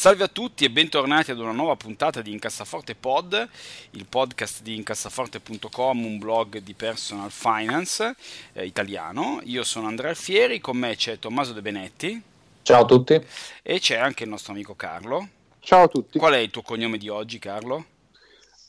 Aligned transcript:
Salve 0.00 0.24
a 0.24 0.28
tutti 0.28 0.64
e 0.64 0.70
bentornati 0.70 1.30
ad 1.30 1.38
una 1.40 1.52
nuova 1.52 1.76
puntata 1.76 2.22
di 2.22 2.32
Incassaforte 2.32 2.94
Pod, 2.94 3.46
il 3.90 4.06
podcast 4.08 4.62
di 4.62 4.74
incassaforte.com, 4.76 6.02
un 6.06 6.18
blog 6.18 6.56
di 6.60 6.72
personal 6.72 7.30
finance 7.30 8.16
eh, 8.54 8.64
italiano. 8.64 9.40
Io 9.42 9.62
sono 9.62 9.88
Andrea 9.88 10.08
Alfieri, 10.08 10.58
con 10.58 10.78
me 10.78 10.96
c'è 10.96 11.18
Tommaso 11.18 11.52
De 11.52 11.60
Benetti. 11.60 12.18
Ciao 12.62 12.80
a 12.80 12.86
tutti. 12.86 13.22
E 13.60 13.78
c'è 13.78 13.98
anche 13.98 14.22
il 14.24 14.30
nostro 14.30 14.54
amico 14.54 14.74
Carlo. 14.74 15.28
Ciao 15.58 15.82
a 15.82 15.88
tutti. 15.88 16.18
Qual 16.18 16.32
è 16.32 16.38
il 16.38 16.48
tuo 16.48 16.62
cognome 16.62 16.96
di 16.96 17.10
oggi, 17.10 17.38
Carlo? 17.38 17.84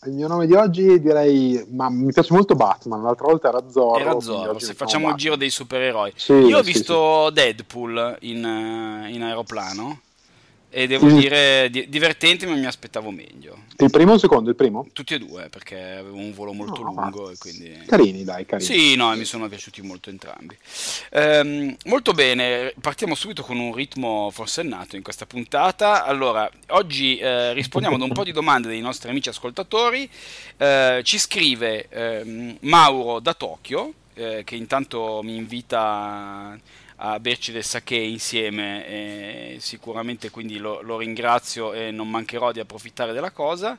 Il 0.08 0.12
mio 0.12 0.28
nome 0.28 0.48
di 0.48 0.54
oggi 0.54 1.00
direi, 1.00 1.66
ma 1.70 1.90
mi 1.90 2.12
piace 2.12 2.34
molto 2.34 2.56
Batman, 2.56 3.02
l'altra 3.04 3.28
volta 3.28 3.48
era 3.48 3.70
Zorro. 3.70 4.00
Era 4.00 4.20
Zorro, 4.20 4.60
se 4.60 4.74
facciamo 4.74 5.08
il 5.08 5.16
giro 5.16 5.38
dei 5.38 5.50
supereroi. 5.50 6.12
Sì, 6.14 6.34
Io 6.34 6.58
ho 6.58 6.62
visto 6.62 7.28
sì. 7.28 7.34
Deadpool 7.36 8.18
in, 8.20 8.44
eh, 8.44 9.14
in 9.14 9.24
aeroplano 9.24 10.02
e 10.74 10.88
devo 10.88 11.08
mm. 11.08 11.18
dire 11.18 11.70
di- 11.70 11.90
divertente, 11.90 12.46
ma 12.46 12.56
mi 12.56 12.66
aspettavo 12.66 13.12
meglio. 13.12 13.64
Il 13.78 13.90
primo 13.92 14.12
o 14.12 14.14
il 14.16 14.22
secondo? 14.22 14.50
Il 14.50 14.56
primo? 14.56 14.88
Tutti 14.94 15.14
e 15.14 15.20
due, 15.20 15.50
perché 15.50 15.76
avevo 15.76 16.16
un 16.16 16.34
volo 16.34 16.54
molto 16.54 16.82
no, 16.82 16.94
lungo. 16.94 17.30
E 17.30 17.38
quindi... 17.38 17.78
Carini, 17.86 18.24
dai, 18.24 18.46
carini. 18.46 18.74
Sì, 18.74 18.96
no, 18.96 19.14
mi 19.18 19.26
sono 19.26 19.50
piaciuti 19.50 19.82
molto 19.82 20.10
entrambi. 20.10 20.58
Ehm, 21.12 21.76
molto 21.86 22.14
bene, 22.14 22.74
partiamo 22.80 23.16
subito 23.16 23.44
con 23.44 23.60
un 23.60 23.74
ritmo 23.74 24.30
forsennato 24.32 24.96
in 24.96 25.04
questa 25.04 25.26
puntata. 25.26 26.06
Allora, 26.06 26.50
oggi 26.70 27.18
eh, 27.18 27.52
rispondiamo 27.52 27.98
ad 27.98 28.02
un 28.02 28.14
po' 28.14 28.24
di 28.24 28.32
domande 28.32 28.70
dei 28.70 28.80
nostri 28.80 29.10
amici 29.10 29.28
ascoltatori. 29.28 30.10
Eh, 30.56 31.02
ci 31.04 31.20
scrive 31.20 31.88
eh, 31.90 32.58
Mauro 32.62 33.20
da 33.20 33.34
Tokyo, 33.34 33.92
eh, 34.14 34.44
che 34.46 34.56
intanto 34.56 35.20
mi 35.22 35.36
invita 35.36 36.58
a 37.04 37.20
berci 37.20 37.52
del 37.52 37.64
sake 37.64 37.96
insieme 37.96 39.56
sicuramente 39.60 40.30
quindi 40.30 40.58
lo, 40.58 40.82
lo, 40.82 40.98
ringrazio 40.98 41.74
e 41.74 41.92
non 41.92 42.10
mancherò 42.10 42.52
di 42.52 42.60
approfittare 42.60 43.14
della 43.14 43.32
cosa. 43.32 43.78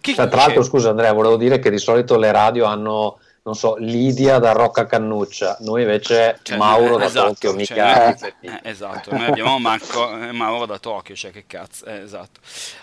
Che 0.00 0.14
cioè, 0.14 0.28
tra 0.28 0.42
l'altro 0.42 0.62
scusa 0.62 0.90
Andrea, 0.90 1.12
volevo 1.12 1.36
dire 1.36 1.58
che 1.58 1.70
di 1.70 1.78
solito 1.78 2.16
le 2.16 2.32
radio 2.32 2.64
hanno 2.64 3.18
non 3.46 3.54
so, 3.54 3.76
Lidia 3.78 4.40
da 4.40 4.50
Rocca 4.50 4.86
Cannuccia, 4.86 5.58
noi 5.60 5.82
invece 5.82 6.40
cioè, 6.42 6.56
Mauro 6.56 6.96
eh, 6.96 6.98
da 6.98 7.04
esatto, 7.04 7.28
Tokyo, 7.28 7.52
mica 7.54 8.16
cioè, 8.16 8.34
eh, 8.40 8.60
esatto, 8.64 9.14
noi 9.14 9.26
abbiamo 9.26 9.56
Marco, 9.60 10.20
eh, 10.20 10.32
Mauro 10.32 10.66
da 10.66 10.80
Tokyo, 10.80 11.14
cioè 11.14 11.30
che 11.30 11.44
cazzo, 11.46 11.84
eh, 11.84 12.00
esatto. 12.00 12.40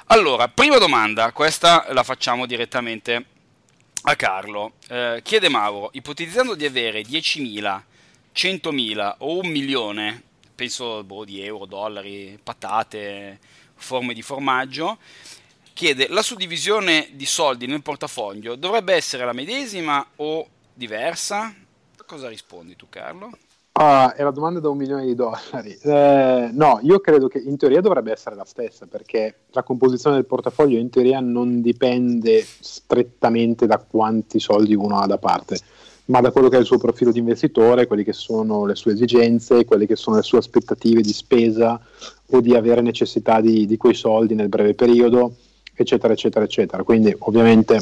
Allora, 0.07 0.47
prima 0.47 0.77
domanda, 0.77 1.33
questa 1.33 1.88
la 1.89 2.03
facciamo 2.03 2.45
direttamente 2.45 3.25
a 4.03 4.16
Carlo. 4.16 4.73
Eh, 4.88 5.19
chiede 5.21 5.49
Mauro, 5.49 5.89
ipotizzando 5.91 6.55
di 6.55 6.66
avere 6.66 7.01
10.000 7.01 7.81
100.000 8.35 9.15
o 9.19 9.39
un 9.39 9.49
milione, 9.49 10.21
penso 10.55 11.03
boh, 11.03 11.25
di 11.25 11.41
euro, 11.41 11.65
dollari, 11.65 12.39
patate, 12.41 13.39
forme 13.75 14.13
di 14.13 14.21
formaggio, 14.21 14.97
chiede 15.73 16.07
la 16.09 16.21
suddivisione 16.21 17.09
di 17.13 17.25
soldi 17.25 17.65
nel 17.65 17.81
portafoglio 17.81 18.55
dovrebbe 18.55 18.93
essere 18.93 19.25
la 19.25 19.33
medesima 19.33 20.05
o 20.17 20.47
diversa? 20.73 21.53
Cosa 22.05 22.27
rispondi 22.27 22.75
tu 22.75 22.88
Carlo? 22.89 23.31
Ah, 23.75 24.13
è 24.13 24.22
la 24.22 24.29
domanda 24.29 24.59
da 24.59 24.69
un 24.69 24.77
milione 24.77 25.05
di 25.05 25.16
dollari. 25.16 25.75
Eh, 25.81 26.49
no, 26.53 26.79
io 26.83 26.99
credo 26.99 27.27
che 27.27 27.39
in 27.39 27.57
teoria 27.57 27.81
dovrebbe 27.81 28.11
essere 28.11 28.35
la 28.35 28.45
stessa 28.45 28.85
perché 28.85 29.45
la 29.49 29.63
composizione 29.63 30.17
del 30.17 30.27
portafoglio 30.27 30.77
in 30.77 30.91
teoria 30.91 31.19
non 31.19 31.59
dipende 31.59 32.45
strettamente 32.45 33.66
da 33.66 33.79
quanti 33.79 34.39
soldi 34.39 34.75
uno 34.75 34.99
ha 34.99 35.07
da 35.07 35.17
parte 35.17 35.57
ma 36.06 36.19
da 36.19 36.31
quello 36.31 36.50
che 36.50 36.58
è 36.58 36.59
il 36.59 36.66
suo 36.66 36.78
profilo 36.78 37.12
di 37.12 37.19
investitore, 37.19 37.88
quelle 37.88 38.03
che 38.03 38.14
sono 38.14 38.66
le 38.66 38.75
sue 38.75 38.94
esigenze, 38.94 39.66
quelle 39.66 39.86
che 39.86 39.96
sono 39.96 40.18
le 40.18 40.22
sue 40.24 40.40
aspettative 40.40 41.02
di 41.02 41.14
spesa 41.14 41.80
o 42.28 42.41
di 42.41 42.56
avere 42.56 42.81
necessità 42.81 43.40
di, 43.40 43.66
di 43.66 43.78
quei 43.78 43.94
soldi 43.94 44.36
nel 44.36 44.50
breve 44.50 44.74
periodo, 44.74 45.36
eccetera, 45.74 46.14
eccetera, 46.14 46.44
eccetera. 46.44 46.84
Quindi 46.84 47.16
ovviamente 47.19 47.81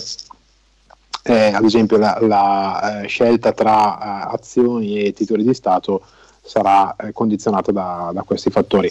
eh, 1.23 1.51
ad 1.53 1.63
esempio 1.63 1.97
la, 1.97 2.17
la 2.21 3.01
eh, 3.01 3.07
scelta 3.07 3.51
tra 3.51 4.29
eh, 4.29 4.35
azioni 4.35 4.99
e 5.03 5.13
titoli 5.13 5.43
di 5.43 5.53
Stato 5.53 6.01
sarà 6.43 6.95
eh, 6.95 7.11
condizionata 7.11 7.71
da, 7.71 8.11
da, 8.13 8.23
questi 8.23 8.49
fattori. 8.49 8.89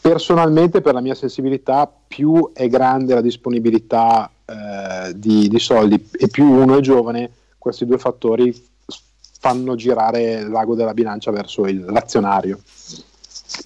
Personalmente, 0.00 0.80
per 0.80 0.94
la 0.94 1.00
mia 1.00 1.14
sensibilità, 1.14 1.90
più 2.06 2.50
è 2.52 2.68
grande 2.68 3.14
la 3.14 3.20
disponibilità 3.20 4.30
eh, 4.44 5.12
di, 5.16 5.48
di 5.48 5.58
soldi 5.58 6.08
e 6.12 6.28
più 6.28 6.44
uno 6.44 6.78
è 6.78 6.80
giovane, 6.80 7.30
questi 7.66 7.84
due 7.84 7.98
fattori 7.98 8.54
fanno 9.40 9.74
girare 9.74 10.46
l'ago 10.46 10.76
della 10.76 10.94
bilancia 10.94 11.32
verso 11.32 11.66
il, 11.66 11.84
l'azionario, 11.84 12.62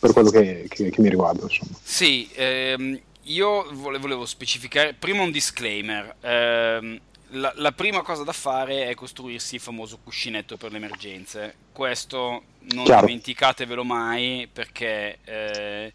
per 0.00 0.14
quello 0.14 0.30
che, 0.30 0.64
che, 0.68 0.88
che 0.88 1.00
mi 1.02 1.10
riguarda. 1.10 1.42
Insomma. 1.42 1.76
Sì, 1.82 2.26
ehm, 2.32 2.98
io 3.24 3.66
volevo 3.72 4.24
specificare 4.24 4.94
prima 4.94 5.22
un 5.22 5.30
disclaimer. 5.30 6.16
Ehm, 6.20 6.98
la, 7.32 7.52
la, 7.56 7.72
prima 7.72 8.00
cosa 8.00 8.24
da 8.24 8.32
fare 8.32 8.88
è 8.88 8.94
costruirsi 8.94 9.56
il 9.56 9.60
famoso 9.60 9.98
cuscinetto 10.02 10.56
per 10.56 10.70
le 10.70 10.78
emergenze. 10.78 11.54
Questo 11.70 12.42
non 12.72 12.84
Chiaro. 12.84 13.04
dimenticatevelo 13.04 13.84
mai 13.84 14.48
perché 14.50 15.18
eh, 15.24 15.92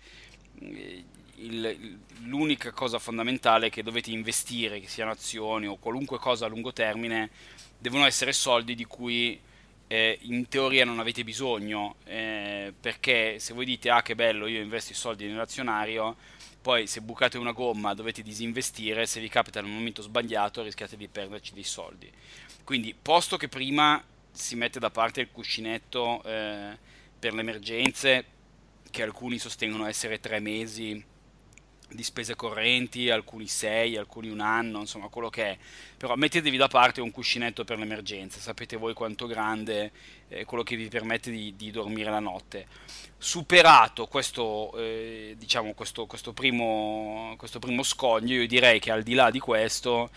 il, 1.38 1.98
l'unica 2.26 2.72
cosa 2.72 3.00
fondamentale 3.00 3.68
è 3.68 3.70
che 3.70 3.84
dovete 3.84 4.12
investire, 4.12 4.80
che 4.80 4.88
siano 4.88 5.12
azioni 5.12 5.68
o 5.68 5.78
qualunque 5.78 6.18
cosa 6.20 6.46
a 6.46 6.50
lungo 6.50 6.74
termine, 6.74 7.30
devono 7.78 8.06
essere 8.06 8.34
soldi 8.34 8.76
di 8.76 8.86
cui 8.86 9.40
eh, 9.88 10.18
in 10.24 10.48
teoria 10.48 10.86
non 10.86 11.00
avete 11.00 11.24
bisogno, 11.24 11.96
eh, 12.06 12.74
perché 12.80 13.40
se 13.40 13.54
voi 13.54 13.66
dite 13.66 13.90
ah 13.90 14.02
che 14.02 14.16
bello 14.16 14.48
io 14.48 14.62
investo 14.62 14.92
i 14.92 14.96
soldi 14.96 15.28
nell'azionario, 15.28 16.16
poi 16.62 16.88
se 16.88 17.02
bucate 17.02 17.38
una 17.38 17.52
gomma 17.52 17.94
dovete 17.94 18.24
disinvestire, 18.24 19.06
se 19.06 19.20
vi 19.20 19.30
capita 19.30 19.62
nel 19.62 19.70
momento 19.70 20.02
sbagliato 20.02 20.64
rischiate 20.64 20.98
di 20.98 21.08
perderci 21.08 21.54
dei 21.54 21.64
soldi. 21.64 22.12
Quindi 22.64 22.96
posto 23.00 23.38
che 23.38 23.48
prima 23.48 24.04
si 24.32 24.56
mette 24.56 24.80
da 24.80 24.90
parte 24.90 25.22
il 25.22 25.30
cuscinetto 25.32 26.24
eh, 26.24 26.76
per 27.20 27.34
le 27.34 27.42
emergenze, 27.42 28.26
che 28.90 29.04
alcuni 29.04 29.38
sostengono 29.38 29.86
essere 29.86 30.20
tre 30.20 30.40
mesi, 30.40 31.04
di 31.90 32.04
spese 32.04 32.36
correnti, 32.36 33.10
alcuni 33.10 33.48
6, 33.48 33.98
alcuni 33.98 34.30
un 34.30 34.40
anno, 34.40 34.80
insomma 34.80 35.08
quello 35.08 35.30
che 35.30 35.44
è. 35.44 35.58
Però 35.98 36.16
mettetevi 36.16 36.58
da 36.58 36.68
parte 36.68 37.02
un 37.02 37.12
cuscinetto 37.12 37.64
per 37.64 37.78
l'emergenza, 37.78 38.40
sapete 38.40 38.78
voi 38.78 38.94
quanto 38.94 39.28
grande 39.28 39.92
è 40.28 40.46
quello 40.46 40.64
che 40.64 40.76
vi 40.76 40.88
permette 40.88 41.32
di, 41.32 41.56
di 41.56 41.72
dormire 41.72 42.10
la 42.10 42.20
notte. 42.20 42.68
Superato 43.18 44.08
questo, 44.08 44.76
eh, 44.78 45.36
diciamo, 45.38 45.74
questo, 45.74 46.06
questo, 46.06 46.34
primo, 46.34 47.36
questo 47.38 47.60
primo 47.60 47.84
scoglio, 47.84 48.36
io 48.36 48.48
direi 48.48 48.80
che 48.80 48.92
al 48.92 49.04
di 49.04 49.14
là 49.14 49.32
di 49.32 49.40
questo 49.40 50.10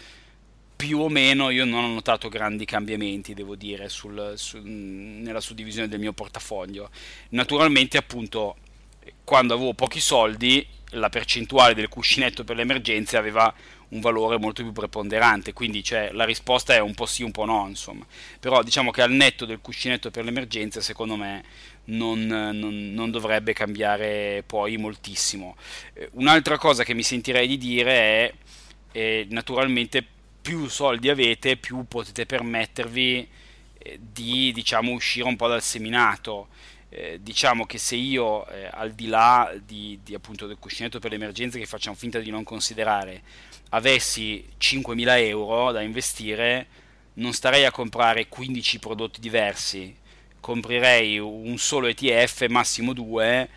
più 0.78 1.00
o 1.00 1.08
meno 1.08 1.50
io 1.50 1.64
non 1.64 1.82
ho 1.82 1.88
notato 1.88 2.28
grandi 2.28 2.64
cambiamenti, 2.64 3.34
devo 3.34 3.56
dire, 3.56 3.88
sul, 3.88 4.34
sul, 4.36 4.62
nella 4.62 5.40
suddivisione 5.40 5.88
del 5.88 5.98
mio 5.98 6.12
portafoglio. 6.12 6.90
Naturalmente, 7.30 7.96
appunto, 7.98 8.56
quando 9.24 9.54
avevo 9.54 9.74
pochi 9.74 9.98
soldi 9.98 10.64
la 10.92 11.08
percentuale 11.08 11.74
del 11.74 11.88
cuscinetto 11.88 12.44
per 12.44 12.56
le 12.56 12.62
emergenze 12.62 13.16
aveva 13.16 13.52
un 13.90 14.00
valore 14.00 14.38
molto 14.38 14.62
più 14.62 14.72
preponderante, 14.72 15.52
quindi 15.52 15.82
cioè, 15.82 16.10
la 16.12 16.24
risposta 16.24 16.74
è 16.74 16.80
un 16.80 16.94
po' 16.94 17.06
sì, 17.06 17.22
un 17.22 17.30
po' 17.30 17.44
no, 17.44 17.66
insomma. 17.68 18.06
Però 18.38 18.62
diciamo 18.62 18.90
che 18.90 19.02
al 19.02 19.12
netto 19.12 19.44
del 19.44 19.60
cuscinetto 19.60 20.10
per 20.10 20.24
le 20.24 20.30
emergenze, 20.30 20.80
secondo 20.80 21.16
me, 21.16 21.42
non, 21.84 22.26
non, 22.26 22.92
non 22.92 23.10
dovrebbe 23.10 23.52
cambiare 23.52 24.42
poi 24.46 24.76
moltissimo. 24.76 25.56
Eh, 25.94 26.08
un'altra 26.12 26.58
cosa 26.58 26.84
che 26.84 26.94
mi 26.94 27.02
sentirei 27.02 27.46
di 27.46 27.56
dire 27.56 27.92
è, 27.92 28.34
eh, 28.92 29.26
naturalmente, 29.30 30.04
più 30.40 30.68
soldi 30.68 31.08
avete, 31.08 31.56
più 31.56 31.86
potete 31.86 32.26
permettervi 32.26 33.28
eh, 33.78 33.98
di, 34.00 34.52
diciamo, 34.52 34.92
uscire 34.92 35.26
un 35.26 35.36
po' 35.36 35.48
dal 35.48 35.62
seminato 35.62 36.48
eh, 36.90 37.18
diciamo 37.22 37.66
che 37.66 37.78
se 37.78 37.96
io, 37.96 38.46
eh, 38.48 38.68
al 38.72 38.92
di 38.92 39.06
là 39.08 39.52
di, 39.64 40.00
di, 40.02 40.14
appunto 40.14 40.46
del 40.46 40.58
cuscinetto 40.58 40.98
per 40.98 41.10
le 41.10 41.16
emergenze 41.16 41.58
che 41.58 41.66
facciamo 41.66 41.96
finta 41.96 42.18
di 42.18 42.30
non 42.30 42.44
considerare, 42.44 43.22
avessi 43.70 44.44
5.000 44.58 45.18
euro 45.26 45.72
da 45.72 45.82
investire, 45.82 46.66
non 47.14 47.32
starei 47.32 47.64
a 47.64 47.70
comprare 47.70 48.28
15 48.28 48.78
prodotti 48.78 49.20
diversi, 49.20 49.94
comprerei 50.40 51.18
un 51.18 51.58
solo 51.58 51.88
ETF, 51.88 52.46
massimo 52.48 52.92
due, 52.92 53.48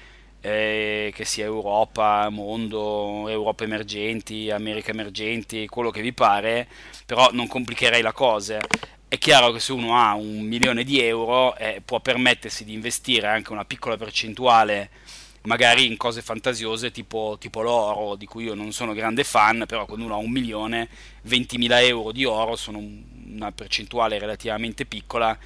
eh, 0.42 1.12
che 1.13 1.24
sia 1.24 1.45
Europa, 1.45 2.27
mondo, 2.30 3.30
Europa 3.30 3.63
emergenti, 3.63 4.50
America 4.50 4.92
emergenti, 4.92 5.68
quello 5.68 5.92
che 5.92 6.01
vi 6.01 6.13
pare, 6.13 6.68
però 7.06 7.30
non 7.31 7.48
complicherei 7.48 8.01
la 8.01 8.12
cosa. 8.12 8.60
È 9.12 9.18
chiaro 9.18 9.52
che 9.52 9.60
se 9.60 9.74
uno 9.74 9.98
ha 9.98 10.13
un 10.13 10.40
milione 10.40 10.86
di 10.86 11.02
euro 11.02 11.54
eh, 11.58 11.81
può 11.84 12.00
permettersi 12.00 12.63
di 12.63 12.72
investire 12.72 13.28
anche 13.28 13.52
una 13.52 13.66
piccola 13.66 13.98
percentuale 13.98 14.90
magari 15.42 15.86
in 15.86 15.98
cose 15.98 16.22
fantasiose 16.22 16.92
tipo, 16.92 17.36
tipo, 17.38 17.60
l'oro, 17.60 18.16
di 18.16 18.25
cui 18.25 18.46
io 18.46 18.54
non 18.54 18.72
sono 18.72 18.94
grande 18.94 19.25
fan, 19.25 19.66
però 19.68 19.86
quando 19.86 20.06
uno 20.06 20.13
ha 20.13 20.18
un 20.18 20.31
milione, 20.31 20.88
20.000 21.28 21.84
euro 21.88 22.13
di 22.13 22.24
oro 22.24 22.56
sono 22.56 22.78
una 22.78 23.52
percentuale 23.52 24.18
relativamente 24.18 24.86
piccola 24.86 25.38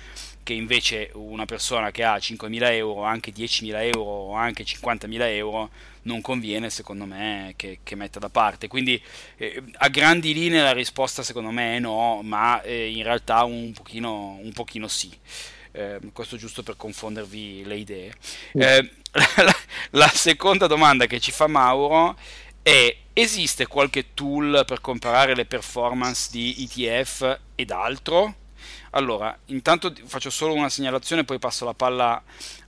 che 0.46 0.54
invece 0.54 1.10
una 1.14 1.46
persona 1.46 1.90
che 1.90 2.04
ha 2.04 2.18
5.000 2.18 2.72
euro, 2.74 3.02
anche 3.02 3.34
10.000 3.34 3.82
euro 3.82 4.02
o 4.02 4.34
anche 4.36 4.64
50.000 4.64 5.22
euro 5.22 5.72
non 6.04 6.22
conviene 6.22 6.70
secondo 6.70 7.06
me 7.06 7.54
che, 7.56 7.80
che 7.82 7.96
metta 7.96 8.20
da 8.20 8.30
parte. 8.30 8.68
Quindi 8.68 9.02
eh, 9.38 9.64
a 9.78 9.88
grandi 9.88 10.36
linee 10.36 10.62
la 10.62 10.72
risposta 10.72 11.24
secondo 11.24 11.50
me 11.50 11.78
è 11.78 11.80
no, 11.80 12.22
ma 12.22 12.62
eh, 12.62 12.92
in 12.92 13.02
realtà 13.02 13.44
un 13.44 13.74
pochino, 13.74 14.38
un 14.40 14.52
pochino 14.54 14.88
sì. 14.88 15.12
Eh, 15.72 15.98
questo 16.14 16.38
giusto 16.38 16.62
per 16.62 16.78
confondervi 16.78 17.64
le 17.66 17.78
idee. 17.78 18.14
Eh, 18.54 18.88
la, 19.42 19.56
la 19.90 20.08
seconda 20.10 20.68
domanda 20.68 21.08
che 21.08 21.20
ci 21.20 21.32
fa 21.32 21.48
Mauro 21.48 22.16
è 22.62 22.96
esiste 23.14 23.66
qualche 23.66 24.14
tool 24.14 24.64
per 24.68 24.80
comparare 24.80 25.34
le 25.34 25.46
performance 25.46 26.30
di 26.32 26.56
ETF 26.60 27.40
ed 27.56 27.72
altro? 27.72 28.45
Allora, 28.96 29.38
intanto 29.48 29.94
faccio 30.06 30.30
solo 30.30 30.54
una 30.54 30.70
segnalazione, 30.70 31.26
poi 31.26 31.38
passo 31.38 31.66
la 31.66 31.74
palla 31.74 32.22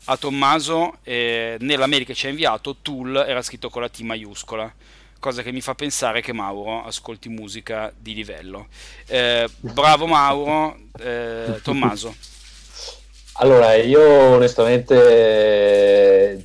a 0.05 0.17
Tommaso. 0.17 0.97
Eh, 1.03 1.55
nella 1.61 1.87
ci 2.13 2.27
ha 2.27 2.29
inviato, 2.29 2.75
tool 2.81 3.15
era 3.15 3.41
scritto 3.41 3.69
con 3.69 3.81
la 3.81 3.87
T 3.87 3.99
maiuscola, 4.01 4.69
cosa 5.19 5.41
che 5.41 5.53
mi 5.53 5.61
fa 5.61 5.73
pensare 5.73 6.19
che 6.19 6.33
Mauro 6.33 6.83
ascolti 6.83 7.29
musica 7.29 7.93
di 7.97 8.13
livello. 8.13 8.67
Eh, 9.05 9.47
bravo 9.59 10.05
Mauro, 10.05 10.77
eh, 10.99 11.61
Tommaso. 11.63 12.13
Allora, 13.39 13.75
io 13.75 14.01
onestamente 14.01 14.85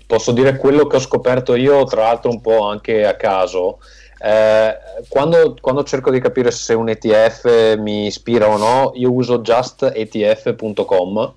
posso 0.07 0.31
dire 0.31 0.59
quello 0.59 0.87
che 0.87 0.95
ho 0.97 1.01
scoperto 1.01 1.57
io, 1.57 1.83
tra 1.85 2.03
l'altro 2.03 2.31
un 2.31 2.41
po' 2.41 2.69
anche 2.69 3.05
a 3.05 3.17
caso. 3.17 3.81
Eh, 4.25 4.79
quando, 5.09 5.57
quando, 5.61 5.83
cerco 5.83 6.13
di 6.13 6.21
capire 6.21 6.53
se 6.53 6.75
un 6.75 6.89
ETF 6.89 7.77
mi 7.79 8.07
ispira 8.07 8.49
o 8.49 8.57
no, 8.57 8.93
io 8.95 9.13
uso 9.13 9.41
justetf.com, 9.41 11.33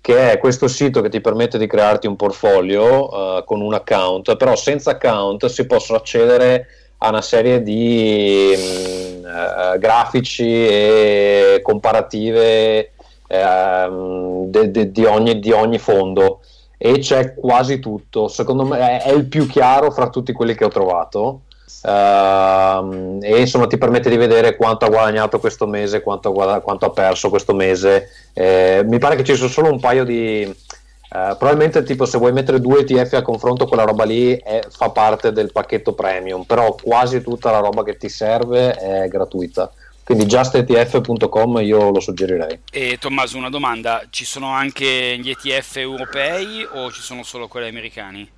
che 0.00 0.32
è 0.32 0.38
questo 0.38 0.68
sito 0.68 1.02
che 1.02 1.10
ti 1.10 1.20
permette 1.20 1.58
di 1.58 1.66
crearti 1.66 2.06
un 2.06 2.16
portfolio 2.16 3.08
uh, 3.08 3.44
con 3.44 3.60
un 3.60 3.74
account, 3.74 4.36
però 4.36 4.56
senza 4.56 4.92
account 4.92 5.44
si 5.46 5.66
possono 5.66 5.98
accedere 5.98 6.68
a 6.98 7.10
una 7.10 7.20
serie 7.20 7.62
di 7.62 8.54
uh, 8.56 9.78
grafici 9.78 10.48
e 10.48 11.60
comparative 11.62 12.92
uh, 13.28 14.48
de, 14.48 14.70
de, 14.70 14.90
di, 14.90 15.04
ogni, 15.04 15.38
di 15.40 15.52
ogni 15.52 15.78
fondo 15.78 16.40
e 16.78 17.00
c'è 17.00 17.34
quasi 17.34 17.80
tutto. 17.80 18.28
Secondo 18.28 18.64
me 18.64 19.02
è 19.02 19.12
il 19.12 19.26
più 19.26 19.46
chiaro 19.46 19.90
fra 19.90 20.08
tutti 20.08 20.32
quelli 20.32 20.54
che 20.54 20.64
ho 20.64 20.68
trovato 20.68 21.42
Uh, 21.88 23.18
e 23.22 23.40
insomma 23.40 23.66
ti 23.66 23.78
permette 23.78 24.10
di 24.10 24.18
vedere 24.18 24.56
quanto 24.56 24.84
ha 24.84 24.90
guadagnato 24.90 25.40
questo 25.40 25.66
mese, 25.66 26.02
quanto, 26.02 26.32
quanto 26.32 26.84
ha 26.84 26.90
perso 26.90 27.30
questo 27.30 27.54
mese. 27.54 28.10
Eh, 28.34 28.82
mi 28.84 28.98
pare 28.98 29.16
che 29.16 29.24
ci 29.24 29.34
sono 29.34 29.48
solo 29.48 29.70
un 29.70 29.80
paio 29.80 30.04
di. 30.04 30.66
Uh, 31.10 31.34
probabilmente 31.38 31.82
tipo 31.84 32.04
se 32.04 32.18
vuoi 32.18 32.32
mettere 32.32 32.60
due 32.60 32.80
ETF 32.80 33.14
a 33.14 33.22
confronto 33.22 33.64
quella 33.64 33.84
roba 33.84 34.04
lì 34.04 34.36
è, 34.36 34.60
fa 34.68 34.90
parte 34.90 35.32
del 35.32 35.52
pacchetto 35.52 35.94
premium 35.94 36.42
però 36.42 36.74
quasi 36.74 37.22
tutta 37.22 37.50
la 37.50 37.60
roba 37.60 37.82
che 37.82 37.96
ti 37.96 38.10
serve 38.10 38.72
è 38.74 39.08
gratuita 39.08 39.72
quindi 40.04 40.26
justetf.com 40.26 41.60
io 41.62 41.90
lo 41.92 42.00
suggerirei 42.00 42.60
e 42.70 42.98
Tommaso 43.00 43.38
una 43.38 43.48
domanda 43.48 44.02
ci 44.10 44.26
sono 44.26 44.48
anche 44.48 45.16
gli 45.18 45.30
ETF 45.30 45.76
europei 45.76 46.68
o 46.70 46.92
ci 46.92 47.00
sono 47.00 47.22
solo 47.22 47.48
quelli 47.48 47.68
americani? 47.68 48.36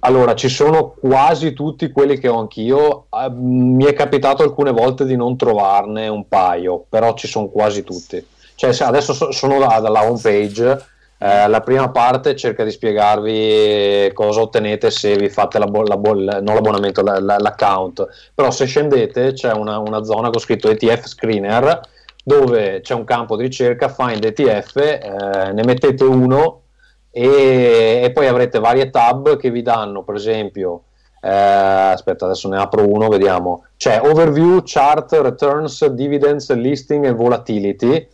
Allora, 0.00 0.34
ci 0.34 0.48
sono 0.48 0.94
quasi 0.98 1.52
tutti 1.52 1.90
quelli 1.90 2.18
che 2.18 2.28
ho 2.28 2.38
anch'io. 2.38 3.06
Uh, 3.10 3.32
mi 3.32 3.84
è 3.84 3.92
capitato 3.94 4.42
alcune 4.42 4.70
volte 4.70 5.04
di 5.04 5.16
non 5.16 5.36
trovarne 5.36 6.06
un 6.06 6.28
paio, 6.28 6.84
però 6.88 7.14
ci 7.14 7.26
sono 7.26 7.48
quasi 7.48 7.82
tutti. 7.82 8.24
Cioè, 8.54 8.74
adesso 8.80 9.12
so, 9.12 9.32
sono 9.32 9.58
da, 9.58 9.80
dalla 9.80 10.08
home 10.08 10.20
page. 10.20 10.86
Eh, 11.20 11.48
la 11.48 11.60
prima 11.62 11.90
parte 11.90 12.36
cerca 12.36 12.62
di 12.62 12.70
spiegarvi 12.70 14.08
cosa 14.14 14.40
ottenete 14.40 14.88
se 14.92 15.16
vi 15.16 15.28
fate 15.28 15.58
la 15.58 15.66
bo- 15.66 15.82
la 15.82 15.96
bo- 15.96 16.14
non 16.14 16.54
l'abbonamento, 16.54 17.02
la, 17.02 17.18
l'account. 17.18 18.06
Però 18.34 18.52
se 18.52 18.66
scendete 18.66 19.32
c'è 19.32 19.52
una, 19.52 19.78
una 19.78 20.04
zona 20.04 20.30
con 20.30 20.40
scritto 20.40 20.70
ETF 20.70 21.06
Screener 21.06 21.80
dove 22.22 22.82
c'è 22.82 22.94
un 22.94 23.04
campo 23.04 23.36
di 23.36 23.44
ricerca, 23.44 23.88
find 23.88 24.22
ETF, 24.22 24.76
eh, 24.76 25.52
ne 25.52 25.64
mettete 25.64 26.04
uno 26.04 26.62
e, 27.10 28.00
e, 28.04 28.10
poi 28.12 28.26
avrete 28.26 28.58
varie 28.58 28.90
tab 28.90 29.36
che 29.36 29.50
vi 29.50 29.62
danno 29.62 30.02
per 30.02 30.14
esempio 30.14 30.82
eh, 31.20 31.30
aspetta 31.30 32.26
adesso 32.26 32.48
ne 32.48 32.58
apro 32.58 32.88
uno 32.88 33.08
vediamo. 33.08 33.64
C'è 33.76 34.00
overview 34.02 34.62
chart 34.64 35.12
returns 35.12 35.84
dividends 35.86 36.52
listing 36.54 37.06
e 37.06 37.12
volatility. 37.12 38.08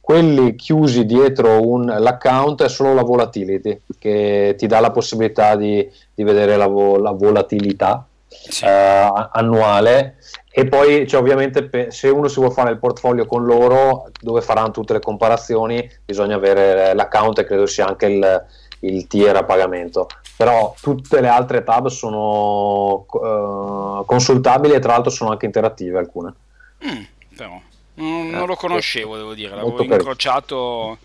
Quelli 0.00 0.56
chiusi 0.56 1.06
dietro 1.06 1.66
un, 1.66 1.86
l'account 1.86 2.64
è 2.64 2.68
solo 2.68 2.94
la 2.94 3.02
volatility 3.02 3.80
che 3.98 4.54
ti 4.58 4.66
dà 4.66 4.80
la 4.80 4.90
possibilità 4.90 5.54
di, 5.54 5.88
di 6.12 6.24
vedere 6.24 6.56
la, 6.56 6.66
vo, 6.66 6.98
la 6.98 7.12
volatilità 7.12 8.04
sì. 8.26 8.64
eh, 8.64 9.28
annuale 9.32 10.16
e 10.52 10.66
poi 10.66 11.06
cioè, 11.06 11.20
ovviamente 11.20 11.90
se 11.90 12.08
uno 12.08 12.26
si 12.26 12.40
vuole 12.40 12.52
fare 12.52 12.70
il 12.70 12.78
portfolio 12.78 13.24
con 13.24 13.44
loro 13.44 14.10
dove 14.20 14.40
faranno 14.40 14.72
tutte 14.72 14.94
le 14.94 15.00
comparazioni 15.00 15.88
bisogna 16.04 16.34
avere 16.34 16.92
l'account 16.92 17.38
e 17.38 17.44
credo 17.44 17.66
sia 17.66 17.86
anche 17.86 18.06
il, 18.06 18.46
il 18.80 19.06
tier 19.06 19.36
a 19.36 19.44
pagamento 19.44 20.08
però 20.36 20.74
tutte 20.80 21.20
le 21.20 21.28
altre 21.28 21.62
tab 21.62 21.86
sono 21.86 23.06
uh, 23.08 24.04
consultabili 24.04 24.74
e 24.74 24.80
tra 24.80 24.92
l'altro 24.92 25.10
sono 25.10 25.30
anche 25.30 25.46
interattive 25.46 25.98
alcune 25.98 26.34
mm, 26.84 27.02
però 27.36 27.60
non, 28.00 28.30
non, 28.30 28.46
lo 28.46 28.54
conoscevo, 28.54 29.16
devo 29.16 29.34
dire, 29.34 29.54
l'avevo 29.54 29.82
incrociato 29.82 30.98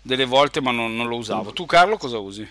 delle 0.00 0.24
volte 0.24 0.62
ma 0.62 0.70
non, 0.70 0.96
non, 0.96 1.06
lo 1.06 1.16
usavo. 1.16 1.52
Tu 1.52 1.66
Carlo 1.66 1.98
cosa 1.98 2.18
usi? 2.18 2.48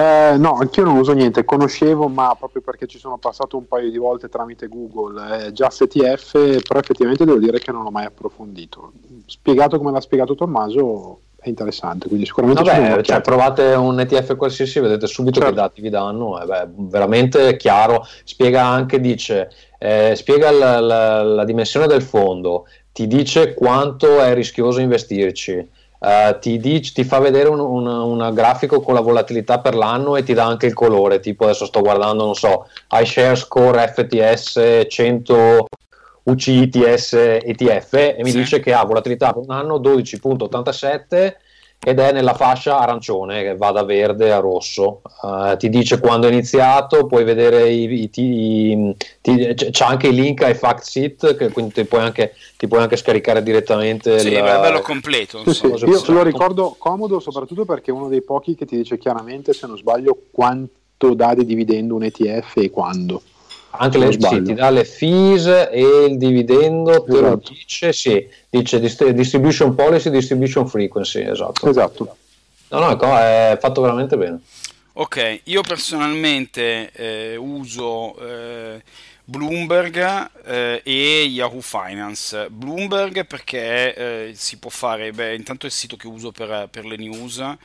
Eh, 0.00 0.36
no, 0.38 0.52
anch'io 0.54 0.84
non 0.84 0.96
uso 0.96 1.12
niente, 1.12 1.44
conoscevo 1.44 2.06
ma 2.06 2.36
proprio 2.38 2.62
perché 2.62 2.86
ci 2.86 2.98
sono 2.98 3.18
passato 3.18 3.56
un 3.56 3.66
paio 3.66 3.90
di 3.90 3.98
volte 3.98 4.28
tramite 4.28 4.68
Google, 4.68 5.46
eh, 5.46 5.52
Just 5.52 5.82
ETF, 5.82 6.62
però 6.62 6.78
effettivamente 6.78 7.24
devo 7.24 7.38
dire 7.38 7.58
che 7.58 7.72
non 7.72 7.82
l'ho 7.82 7.90
mai 7.90 8.04
approfondito. 8.04 8.92
Spiegato 9.26 9.76
come 9.76 9.90
l'ha 9.90 10.00
spiegato 10.00 10.36
Tommaso 10.36 11.18
è 11.40 11.48
interessante, 11.48 12.06
quindi 12.06 12.26
sicuramente... 12.26 12.62
Vabbè, 12.62 13.02
cioè, 13.02 13.20
provate 13.20 13.74
un 13.74 13.98
ETF 13.98 14.36
qualsiasi, 14.36 14.78
vedete 14.78 15.08
subito 15.08 15.40
certo. 15.40 15.54
che 15.54 15.60
dati 15.60 15.80
vi 15.80 15.90
danno, 15.90 16.38
è 16.38 16.46
beh, 16.46 16.68
veramente 16.76 17.56
chiaro, 17.56 18.06
spiega 18.22 18.64
anche, 18.64 19.00
dice, 19.00 19.50
eh, 19.78 20.12
spiega 20.14 20.52
la, 20.52 20.78
la, 20.78 21.22
la 21.24 21.44
dimensione 21.44 21.88
del 21.88 22.02
fondo, 22.02 22.66
ti 22.92 23.08
dice 23.08 23.52
quanto 23.54 24.20
è 24.20 24.32
rischioso 24.32 24.80
investirci. 24.80 25.70
Uh, 25.98 26.38
ti, 26.38 26.58
dice, 26.58 26.92
ti, 26.92 27.02
fa 27.02 27.18
vedere 27.18 27.48
un, 27.48 27.58
un, 27.58 27.86
un, 27.86 28.30
grafico 28.32 28.80
con 28.80 28.94
la 28.94 29.00
volatilità 29.00 29.58
per 29.58 29.74
l'anno 29.74 30.14
e 30.14 30.22
ti 30.22 30.32
dà 30.32 30.44
anche 30.44 30.66
il 30.66 30.74
colore. 30.74 31.18
Tipo, 31.20 31.44
adesso 31.44 31.66
sto 31.66 31.80
guardando, 31.80 32.24
non 32.24 32.34
so, 32.34 32.68
iShare 32.90 33.34
Score 33.34 33.88
FTS 33.88 34.86
100 34.88 35.66
UCITS 36.22 37.12
ETF 37.42 37.94
e 37.94 38.20
mi 38.22 38.30
sì. 38.30 38.38
dice 38.38 38.60
che 38.60 38.72
ha 38.72 38.84
volatilità 38.84 39.32
per 39.32 39.42
un 39.46 39.50
anno 39.50 39.78
12.87 39.78 41.34
ed 41.80 42.00
è 42.00 42.12
nella 42.12 42.34
fascia 42.34 42.78
arancione 42.78 43.42
che 43.42 43.56
va 43.56 43.70
da 43.70 43.84
verde 43.84 44.32
a 44.32 44.38
rosso. 44.38 45.00
Uh, 45.22 45.56
ti 45.56 45.68
dice 45.68 46.00
quando 46.00 46.26
è 46.26 46.30
iniziato, 46.32 47.06
puoi 47.06 47.24
vedere 47.24 47.70
i, 47.70 47.84
i, 47.84 48.10
i, 48.12 48.96
ti, 49.20 49.54
c'è 49.54 49.84
anche 49.84 50.08
il 50.08 50.14
link 50.14 50.42
ai 50.42 50.54
fact 50.54 50.82
sheet, 50.82 51.36
che 51.36 51.50
quindi 51.50 51.72
ti 51.72 51.84
puoi 51.84 52.00
anche, 52.00 52.34
ti 52.56 52.66
puoi 52.66 52.82
anche 52.82 52.96
scaricare 52.96 53.42
direttamente. 53.42 54.18
Sì, 54.18 54.32
la, 54.32 54.58
è 54.58 54.60
bello 54.60 54.80
completo. 54.80 55.42
Sì, 55.44 55.54
sì, 55.54 55.66
io 55.66 56.02
lo 56.12 56.22
ricordo 56.22 56.74
comodo 56.76 57.20
soprattutto 57.20 57.64
perché 57.64 57.90
è 57.90 57.94
uno 57.94 58.08
dei 58.08 58.22
pochi 58.22 58.54
che 58.54 58.66
ti 58.66 58.76
dice 58.76 58.98
chiaramente, 58.98 59.52
se 59.52 59.66
non 59.66 59.76
sbaglio, 59.76 60.24
quanto 60.30 61.14
dà 61.14 61.34
di 61.34 61.44
dividendo 61.44 61.94
un 61.94 62.02
ETF 62.02 62.56
e 62.56 62.70
quando. 62.70 63.22
Anche 63.70 63.98
le, 63.98 64.12
sì, 64.12 64.42
ti 64.42 64.54
dà 64.54 64.70
le 64.70 64.84
fees 64.84 65.46
e 65.46 66.06
il 66.08 66.16
dividendo, 66.16 67.04
te 67.04 67.12
esatto. 67.12 67.28
lo 67.28 67.42
dice, 67.48 67.92
sì, 67.92 68.26
dice 68.48 68.80
distribution 68.80 69.74
policy, 69.74 70.10
distribution 70.10 70.66
frequency, 70.66 71.20
esatto. 71.20 71.68
Esatto. 71.68 72.16
No, 72.68 72.78
no, 72.80 73.18
è 73.18 73.56
fatto 73.60 73.80
veramente 73.80 74.16
bene. 74.16 74.40
Ok, 74.94 75.42
io 75.44 75.60
personalmente 75.62 76.90
eh, 76.92 77.36
uso 77.36 78.18
eh, 78.18 78.82
Bloomberg 79.24 80.30
eh, 80.44 80.80
e 80.82 81.22
Yahoo 81.24 81.60
Finance. 81.60 82.48
Bloomberg 82.50 83.26
perché 83.26 83.94
eh, 83.94 84.30
si 84.34 84.58
può 84.58 84.70
fare, 84.70 85.12
beh, 85.12 85.34
intanto 85.34 85.66
è 85.66 85.68
il 85.68 85.74
sito 85.74 85.96
che 85.96 86.06
uso 86.08 86.32
per, 86.32 86.68
per 86.70 86.84
le 86.84 86.96
news 86.96 87.56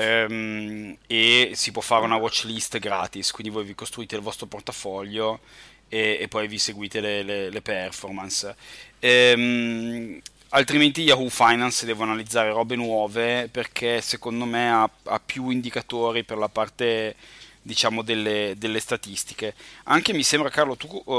ehm, 0.00 0.96
e 1.06 1.50
si 1.54 1.72
può 1.72 1.82
fare 1.82 2.04
una 2.04 2.16
watch 2.16 2.44
list 2.44 2.78
gratis, 2.78 3.30
quindi 3.30 3.52
voi 3.52 3.64
vi 3.64 3.74
costruite 3.74 4.16
il 4.16 4.22
vostro 4.22 4.46
portafoglio 4.46 5.40
e, 5.88 6.18
e 6.20 6.28
poi 6.28 6.48
vi 6.48 6.58
seguite 6.58 7.00
le, 7.00 7.22
le, 7.22 7.50
le 7.50 7.60
performance. 7.60 8.54
Ehm, 9.00 10.20
altrimenti 10.50 11.02
Yahoo 11.02 11.28
Finance 11.28 11.84
deve 11.84 12.02
analizzare 12.02 12.50
robe 12.50 12.76
nuove 12.76 13.48
perché 13.50 14.00
secondo 14.00 14.44
me 14.44 14.70
ha, 14.70 14.90
ha 15.04 15.20
più 15.24 15.50
indicatori 15.50 16.24
per 16.24 16.38
la 16.38 16.48
parte 16.48 17.14
diciamo 17.62 18.00
delle, 18.00 18.54
delle, 18.56 18.80
statistiche 18.80 19.54
anche 19.84 20.14
mi 20.14 20.22
sembra 20.22 20.48
Carlo 20.48 20.76
tu 20.76 21.02
uh, 21.04 21.12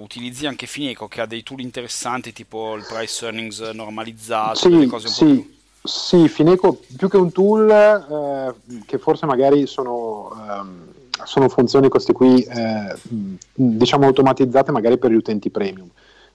utilizzi 0.00 0.46
anche 0.46 0.68
Fineco 0.68 1.08
che 1.08 1.20
ha 1.20 1.26
dei 1.26 1.42
tool 1.42 1.60
interessanti 1.60 2.32
tipo 2.32 2.76
il 2.76 2.86
price 2.88 3.24
earnings 3.24 3.58
normalizzato 3.58 4.58
sì, 4.60 4.68
delle 4.68 4.86
cose 4.86 5.08
un 5.08 5.12
sì. 5.12 5.24
po' 5.24 5.30
più 5.32 5.57
sì, 5.82 6.28
Fineco 6.28 6.80
più 6.96 7.08
che 7.08 7.16
un 7.16 7.32
tool 7.32 7.70
eh, 7.70 8.80
che 8.84 8.98
forse 8.98 9.26
magari 9.26 9.66
sono, 9.66 10.30
ehm, 10.48 10.86
sono 11.24 11.48
funzioni 11.48 11.88
queste 11.88 12.12
qui 12.12 12.42
eh, 12.42 12.94
diciamo 13.54 14.06
automatizzate 14.06 14.72
magari 14.72 14.98
per 14.98 15.10
gli 15.10 15.16
utenti 15.16 15.50
premium 15.50 15.88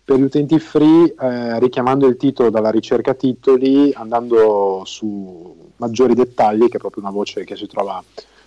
per 0.05 0.17
gli 0.17 0.23
utenti 0.23 0.59
free, 0.59 1.15
eh, 1.17 1.59
richiamando 1.59 2.07
il 2.07 2.17
titolo 2.17 2.49
dalla 2.49 2.69
ricerca 2.69 3.13
titoli, 3.13 3.93
andando 3.93 4.81
su 4.85 5.71
maggiori 5.77 6.13
dettagli, 6.13 6.67
che 6.67 6.75
è 6.75 6.79
proprio 6.79 7.03
una 7.03 7.11
voce 7.11 7.45
che 7.45 7.55
si 7.55 7.67
trova 7.67 8.03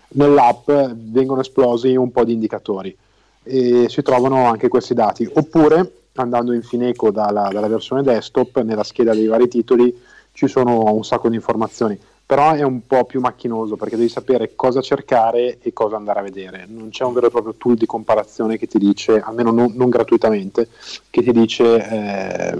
nell'app, 0.08 0.70
vengono 0.94 1.40
esplosi 1.40 1.96
un 1.96 2.10
po' 2.10 2.24
di 2.24 2.34
indicatori 2.34 2.94
e 3.42 3.86
si 3.88 4.02
trovano 4.02 4.46
anche 4.46 4.68
questi 4.68 4.92
dati. 4.92 5.28
Oppure, 5.32 6.08
andando 6.14 6.52
in 6.52 6.62
Fineco 6.62 7.10
dalla, 7.10 7.48
dalla 7.50 7.68
versione 7.68 8.02
desktop, 8.02 8.60
nella 8.60 8.84
scheda 8.84 9.14
dei 9.14 9.26
vari 9.26 9.48
titoli 9.48 9.98
ci 10.36 10.48
sono 10.48 10.92
un 10.92 11.02
sacco 11.02 11.30
di 11.30 11.36
informazioni 11.36 11.98
però 12.26 12.54
è 12.54 12.62
un 12.62 12.84
po' 12.88 13.04
più 13.04 13.20
macchinoso 13.20 13.76
perché 13.76 13.94
devi 13.94 14.08
sapere 14.08 14.56
cosa 14.56 14.80
cercare 14.80 15.58
e 15.60 15.72
cosa 15.72 15.94
andare 15.94 16.18
a 16.18 16.22
vedere. 16.22 16.66
Non 16.66 16.88
c'è 16.88 17.04
un 17.04 17.12
vero 17.12 17.28
e 17.28 17.30
proprio 17.30 17.54
tool 17.54 17.76
di 17.76 17.86
comparazione 17.86 18.58
che 18.58 18.66
ti 18.66 18.78
dice, 18.78 19.20
almeno 19.20 19.52
non, 19.52 19.72
non 19.76 19.88
gratuitamente, 19.88 20.68
che 21.08 21.22
ti 21.22 21.30
dice 21.30 21.76
eh, 21.88 22.58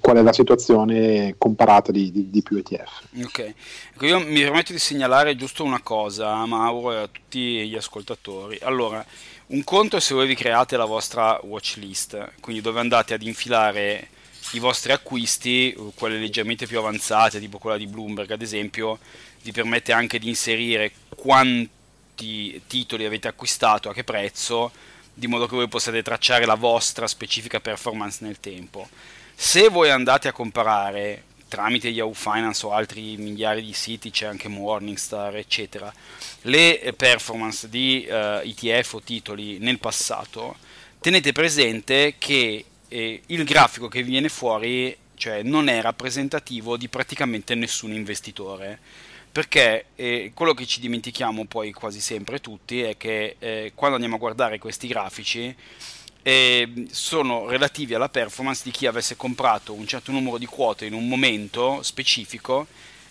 qual 0.00 0.16
è 0.16 0.22
la 0.22 0.32
situazione 0.32 1.34
comparata 1.36 1.92
di, 1.92 2.10
di, 2.10 2.30
di, 2.30 2.42
più 2.42 2.56
ETF. 2.56 3.02
Ok, 3.24 3.54
ecco, 3.92 4.06
io 4.06 4.20
mi 4.20 4.40
permetto 4.40 4.72
di 4.72 4.78
segnalare 4.78 5.36
giusto 5.36 5.64
una 5.64 5.82
cosa 5.82 6.36
a 6.36 6.46
Mauro 6.46 6.92
e 6.92 6.96
a 6.96 7.08
tutti 7.08 7.68
gli 7.68 7.76
ascoltatori. 7.76 8.58
Allora, 8.62 9.04
un 9.48 9.64
conto 9.64 9.98
è 9.98 10.00
se 10.00 10.14
voi 10.14 10.26
vi 10.26 10.34
create 10.34 10.78
la 10.78 10.86
vostra 10.86 11.38
watch 11.42 11.76
list, 11.76 12.18
quindi 12.40 12.62
dove 12.62 12.80
andate 12.80 13.12
ad 13.12 13.20
infilare 13.20 14.08
i 14.52 14.58
vostri 14.58 14.92
acquisti, 14.92 15.74
quelle 15.94 16.18
leggermente 16.18 16.66
più 16.66 16.78
avanzate, 16.78 17.40
tipo 17.40 17.58
quella 17.58 17.76
di 17.76 17.86
Bloomberg 17.86 18.30
ad 18.30 18.42
esempio, 18.42 18.98
vi 19.42 19.52
permette 19.52 19.92
anche 19.92 20.18
di 20.18 20.28
inserire 20.28 20.92
quanti 21.08 22.60
titoli 22.66 23.04
avete 23.04 23.28
acquistato, 23.28 23.88
a 23.88 23.94
che 23.94 24.04
prezzo, 24.04 24.72
di 25.12 25.26
modo 25.26 25.46
che 25.46 25.56
voi 25.56 25.68
possiate 25.68 26.02
tracciare 26.02 26.46
la 26.46 26.54
vostra 26.54 27.06
specifica 27.06 27.60
performance 27.60 28.24
nel 28.24 28.40
tempo. 28.40 28.88
Se 29.34 29.68
voi 29.68 29.90
andate 29.90 30.28
a 30.28 30.32
comparare 30.32 31.24
tramite 31.48 31.88
Yahoo 31.88 32.12
Finance 32.12 32.66
o 32.66 32.72
altri 32.72 33.16
miliardi 33.16 33.62
di 33.62 33.72
siti, 33.72 34.10
c'è 34.10 34.26
anche 34.26 34.48
Morningstar, 34.48 35.36
eccetera, 35.36 35.92
le 36.42 36.92
performance 36.96 37.68
di 37.68 38.06
uh, 38.08 38.12
eh, 38.12 38.54
ETF 38.56 38.94
o 38.94 39.00
titoli 39.00 39.58
nel 39.58 39.78
passato, 39.78 40.56
tenete 41.00 41.32
presente 41.32 42.14
che 42.18 42.64
eh, 42.88 43.22
il 43.26 43.44
grafico 43.44 43.88
che 43.88 44.02
viene 44.02 44.28
fuori 44.28 44.96
cioè, 45.14 45.42
non 45.42 45.68
è 45.68 45.80
rappresentativo 45.80 46.76
di 46.76 46.88
praticamente 46.88 47.54
nessun 47.54 47.92
investitore 47.92 48.78
perché 49.30 49.86
eh, 49.94 50.32
quello 50.34 50.54
che 50.54 50.66
ci 50.66 50.80
dimentichiamo 50.80 51.44
poi 51.44 51.72
quasi 51.72 52.00
sempre 52.00 52.40
tutti 52.40 52.82
è 52.82 52.96
che 52.96 53.36
eh, 53.38 53.72
quando 53.74 53.96
andiamo 53.96 54.16
a 54.16 54.20
guardare 54.20 54.58
questi 54.58 54.88
grafici 54.88 55.54
eh, 56.22 56.86
sono 56.90 57.46
relativi 57.48 57.94
alla 57.94 58.08
performance 58.08 58.62
di 58.64 58.70
chi 58.70 58.86
avesse 58.86 59.16
comprato 59.16 59.72
un 59.72 59.86
certo 59.86 60.12
numero 60.12 60.38
di 60.38 60.46
quote 60.46 60.86
in 60.86 60.92
un 60.92 61.06
momento 61.06 61.82
specifico 61.82 62.66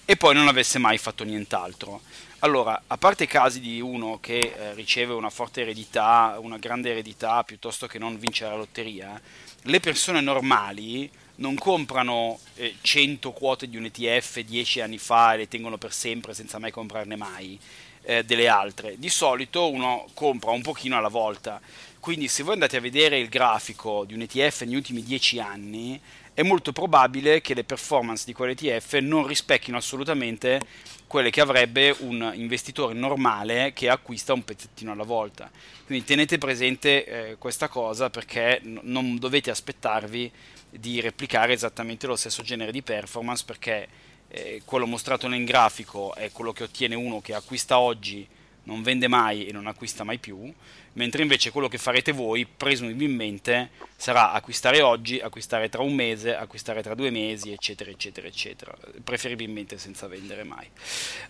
e 0.05 0.15
poi 0.17 0.34
non 0.34 0.48
avesse 0.48 0.79
mai 0.79 0.98
fatto 0.98 1.24
nient'altro. 1.24 2.01
Allora, 2.39 2.84
a 2.86 2.98
parte 2.98 3.24
i 3.24 3.27
casi 3.27 3.60
di 3.60 3.81
uno 3.81 4.19
che 4.22 4.53
eh, 4.55 4.74
riceve 4.74 5.13
una 5.13 5.29
forte 5.29 5.62
eredità, 5.62 6.38
una 6.39 6.57
grande 6.57 6.91
eredità, 6.91 7.43
piuttosto 7.43 7.88
che 7.88 7.98
non 7.98 8.19
vincere 8.19 8.51
la 8.51 8.57
lotteria, 8.57 9.19
le 9.63 9.79
persone 9.79 10.21
normali 10.21 11.09
non 11.35 11.55
comprano 11.55 12.39
eh, 12.55 12.75
100 12.81 13.31
quote 13.31 13.69
di 13.69 13.77
un 13.77 13.85
ETF 13.85 14.39
10 14.39 14.81
anni 14.81 14.97
fa 14.97 15.33
e 15.33 15.37
le 15.37 15.47
tengono 15.47 15.77
per 15.77 15.93
sempre 15.93 16.33
senza 16.33 16.59
mai 16.59 16.71
comprarne 16.71 17.15
mai 17.15 17.59
eh, 18.03 18.23
delle 18.23 18.47
altre. 18.47 18.95
Di 18.97 19.09
solito 19.09 19.69
uno 19.69 20.07
compra 20.13 20.51
un 20.51 20.61
pochino 20.61 20.97
alla 20.97 21.09
volta. 21.09 21.59
Quindi 21.99 22.27
se 22.27 22.43
voi 22.43 22.53
andate 22.53 22.77
a 22.77 22.81
vedere 22.81 23.19
il 23.19 23.27
grafico 23.27 24.05
di 24.05 24.13
un 24.13 24.21
ETF 24.21 24.61
negli 24.61 24.75
ultimi 24.75 25.03
10 25.03 25.39
anni, 25.39 25.99
è 26.38 26.44
molto 26.44 26.72
probabile 26.72 27.41
che 27.41 27.56
le 27.56 27.63
performance 27.63 28.24
di 28.24 28.32
quell'ETF 28.32 29.00
non 29.00 29.25
rispecchino 29.25 29.75
assolutamente 29.75 30.62
quelle 31.08 31.32
che 31.32 31.41
avrebbe 31.41 31.96
un 32.01 32.32
investitore 32.36 32.94
normale 32.94 33.74
che 33.74 33.89
acquista 33.89 34.34
un 34.34 34.44
pezzettino 34.44 34.91
alla 34.91 35.01
volta. 35.01 35.50
Quindi 35.88 36.06
tenete 36.06 36.38
presente 36.38 37.06
eh, 37.06 37.38
questa 37.39 37.70
cosa 37.70 38.12
perché 38.12 38.62
n- 38.62 38.82
non 38.84 39.17
dovete 39.17 39.50
aspettarvi 39.50 40.32
di 40.70 41.01
replicare 41.01 41.53
esattamente 41.53 42.06
lo 42.06 42.15
stesso 42.15 42.44
genere 42.44 42.72
di 42.72 42.84
performance 42.84 43.44
perché 43.44 43.88
eh, 44.27 44.62
quello 44.63 44.86
mostrato 44.86 45.27
nel 45.27 45.44
grafico 45.44 46.13
è 46.13 46.32
quello 46.32 46.53
che 46.53 46.65
ottiene 46.65 46.94
uno 46.94 47.20
che 47.20 47.34
acquista 47.34 47.79
oggi 47.79 48.27
non 48.67 48.83
vende 48.83 49.07
mai 49.07 49.47
e 49.47 49.53
non 49.53 49.65
acquista 49.65 50.03
mai 50.03 50.19
più, 50.19 50.53
mentre 50.93 51.21
invece 51.21 51.51
quello 51.51 51.69
che 51.69 51.77
farete 51.77 52.12
voi 52.12 52.45
presumibilmente 52.45 53.69
sarà 53.95 54.33
acquistare 54.33 54.81
oggi, 54.81 55.19
acquistare 55.19 55.69
tra 55.69 55.81
un 55.81 55.93
mese, 55.93 56.36
acquistare 56.36 56.83
tra 56.83 56.93
due 56.93 57.09
mesi, 57.09 57.51
eccetera, 57.51 57.89
eccetera, 57.89 58.27
eccetera, 58.27 58.77
preferibilmente 59.03 59.77
senza 59.77 60.07
vendere 60.07 60.43
mai. 60.43 60.67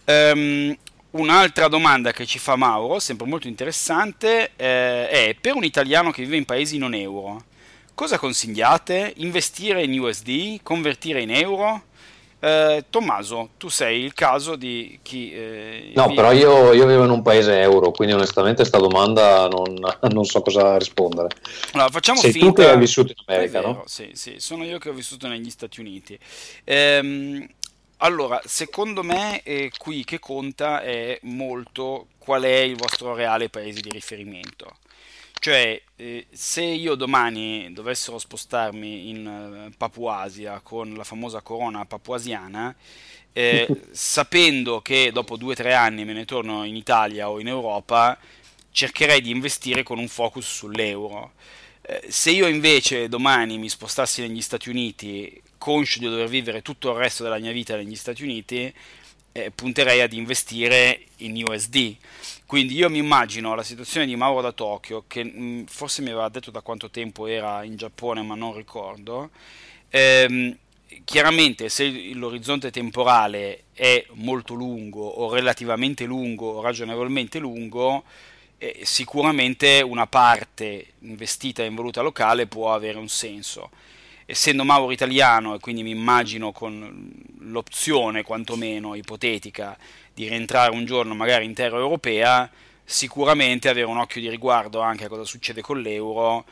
Um, 0.06 0.75
un'altra 1.12 1.67
domanda 1.67 2.12
che 2.12 2.25
ci 2.25 2.39
fa 2.39 2.56
Mauro, 2.56 3.00
sempre 3.00 3.27
molto 3.27 3.48
interessante, 3.48 4.51
eh, 4.56 5.08
è 5.08 5.36
per 5.39 5.56
un 5.56 5.63
italiano 5.63 6.12
che 6.12 6.24
vive 6.24 6.38
in 6.38 6.46
paesi 6.46 6.79
non 6.79 6.96
euro, 6.96 7.44
cosa 7.94 8.17
consigliate? 8.17 9.13
Investire 9.17 9.84
in 9.84 10.00
USD? 10.00 10.62
Convertire 10.63 11.22
in 11.22 11.32
euro? 11.32 11.84
Eh, 12.39 12.86
Tommaso, 12.89 13.50
tu 13.58 13.67
sei 13.67 14.03
il 14.03 14.13
caso 14.13 14.56
di 14.56 15.00
chi... 15.01 15.34
Eh, 15.34 15.91
no, 15.96 16.13
però 16.13 16.32
io, 16.32 16.72
io, 16.74 16.86
vivo 16.86 17.03
in 17.03 17.10
un 17.10 17.24
paese 17.24 17.60
euro, 17.62 17.91
quindi 17.91 18.13
onestamente 18.13 18.58
questa 18.58 18.77
domanda 18.77 19.48
non, 19.48 19.74
non, 20.12 20.24
so 20.24 20.41
cosa 20.41 20.77
rispondere. 20.77 21.29
Allora, 21.72 21.89
facciamo 21.89 22.20
sei 22.20 22.32
finta... 22.32 22.48
tu 22.48 22.53
che 22.53 22.70
hai 22.70 22.77
vissuto 22.77 23.13
in 23.15 23.24
America, 23.25 23.60
vero, 23.60 23.74
no? 23.74 23.84
Sì, 23.88 24.12
sì, 24.13 24.36
sono 24.38 24.63
io 24.63 24.77
che 24.77 24.89
ho 24.89 24.94
vissuto 24.94 25.27
negli 25.27 25.50
Stati 25.50 25.79
Uniti. 25.79 26.17
Ehm, 26.63 27.48
allora, 27.98 28.39
secondo 28.46 29.01
me 29.01 29.41
eh, 29.41 29.72
qui 29.75 30.03
che 30.03 30.20
conta 30.20 30.82
è 30.82 31.17
molto 31.24 32.10
qual 32.20 32.44
è 32.44 32.58
il 32.58 32.75
vostro 32.75 33.15
reale 33.15 33.50
paese 33.50 33.79
di 33.82 33.89
riferimento. 33.89 34.77
Cioè, 35.48 35.82
eh, 35.96 36.25
se 36.30 36.62
io 36.62 36.96
domani 36.96 37.72
dovessero 37.72 38.20
spostarmi 38.20 39.08
in 39.08 39.70
uh, 39.70 39.77
Papuasia 39.77 40.60
con 40.60 40.94
la 40.94 41.06
famosa 41.06 41.39
corona 41.39 41.86
papuasiana, 41.86 42.75
eh, 43.32 43.66
sapendo 43.92 44.82
che 44.82 45.10
dopo 45.13 45.38
due 45.38 45.54
o 45.54 45.56
tre 45.56 45.74
anni 45.74 46.04
me 46.04 46.12
ne 46.12 46.25
torno 46.25 46.66
in 46.66 46.75
Italia 46.75 47.30
o 47.30 47.39
in 47.39 47.48
Europa, 47.48 48.20
cercherei 48.72 49.22
di 49.22 49.30
investire 49.30 49.84
con 49.84 50.00
un 50.00 50.10
focus 50.10 50.46
sull'euro. 50.54 51.32
Eh, 51.82 52.08
se 52.10 52.32
io 52.32 52.48
invece 52.48 53.08
domani 53.08 53.58
mi 53.58 53.70
spostassi 53.70 54.20
negli 54.20 54.42
Stati 54.42 54.68
Uniti, 54.68 55.42
conscio 55.58 56.00
di 56.00 56.10
dover 56.10 56.27
vivere 56.27 56.62
tutto 56.62 56.92
il 56.92 56.98
resto 56.98 57.24
della 57.24 57.39
mia 57.39 57.54
vita 57.54 57.77
negli 57.77 57.96
Stati 57.96 58.22
Uniti, 58.22 58.74
eh, 59.32 59.51
punterei 59.51 60.01
ad 60.01 60.12
investire 60.12 61.06
in 61.20 61.42
USD. 61.42 61.96
Quindi 62.48 62.75
io 62.75 62.89
mi 62.89 63.00
immagino 63.00 63.56
la 63.56 63.62
situazione 63.62 64.06
di 64.06 64.16
Mauro 64.16 64.39
da 64.39 64.54
Tokyo, 64.54 65.04
che 65.06 65.22
mh, 65.22 65.42
mm, 65.42 65.63
forse 65.66 66.01
mi 66.01 66.12
aveva 66.12 66.30
detto 66.30 66.50
da 66.50 66.62
quanto 66.62 66.89
tempo 66.89 67.27
era 67.27 67.62
in 67.63 67.75
Giappone, 67.75 68.22
ma 68.22 68.36
non 68.36 68.56
ricordo. 68.56 69.32
Ehm, 69.89 70.58
chiaramente 71.04 71.68
se 71.68 72.13
l'orizzonte 72.13 72.72
temporale 72.72 73.63
è 73.74 74.06
molto 74.13 74.54
lungo 74.54 75.06
o 75.06 75.30
relativamente 75.34 76.06
lungo 76.06 76.51
o 76.51 76.62
ragionevolmente 76.62 77.38
lungo, 77.39 78.04
eh, 78.58 78.80
sicuramente 78.84 79.82
una 79.82 80.08
parte 80.08 80.94
investita 81.00 81.63
in 81.63 81.75
valuta 81.75 82.01
locale 82.01 82.48
può 82.48 82.74
avere 82.74 82.98
un 82.98 83.10
senso 83.10 83.70
essendo 84.30 84.66
Mauro 84.66 84.92
italiano 84.92 85.56
e 85.56 85.60
quindi 85.60 85.84
mi 85.84 85.92
immagino 85.92 86.51
con 86.51 87.13
l'opzione 87.39 88.24
quantomeno 88.24 88.94
ipotetica 88.94 89.77
di 90.18 90.28
rientrare 90.28 90.72
un 90.72 90.84
giorno 90.84 91.14
magari 91.14 91.46
in 91.46 91.54
terra 91.54 91.78
europea, 91.78 92.50
sicuramente 92.84 93.70
avere 93.70 93.86
un 93.86 94.00
occhio 94.00 94.20
di 94.20 94.30
riguardo 94.30 94.80
anche 94.80 95.06
a 95.06 95.10
cosa 95.10 95.24
succede 95.24 95.62
con 95.62 95.80
l'euro 95.80 96.44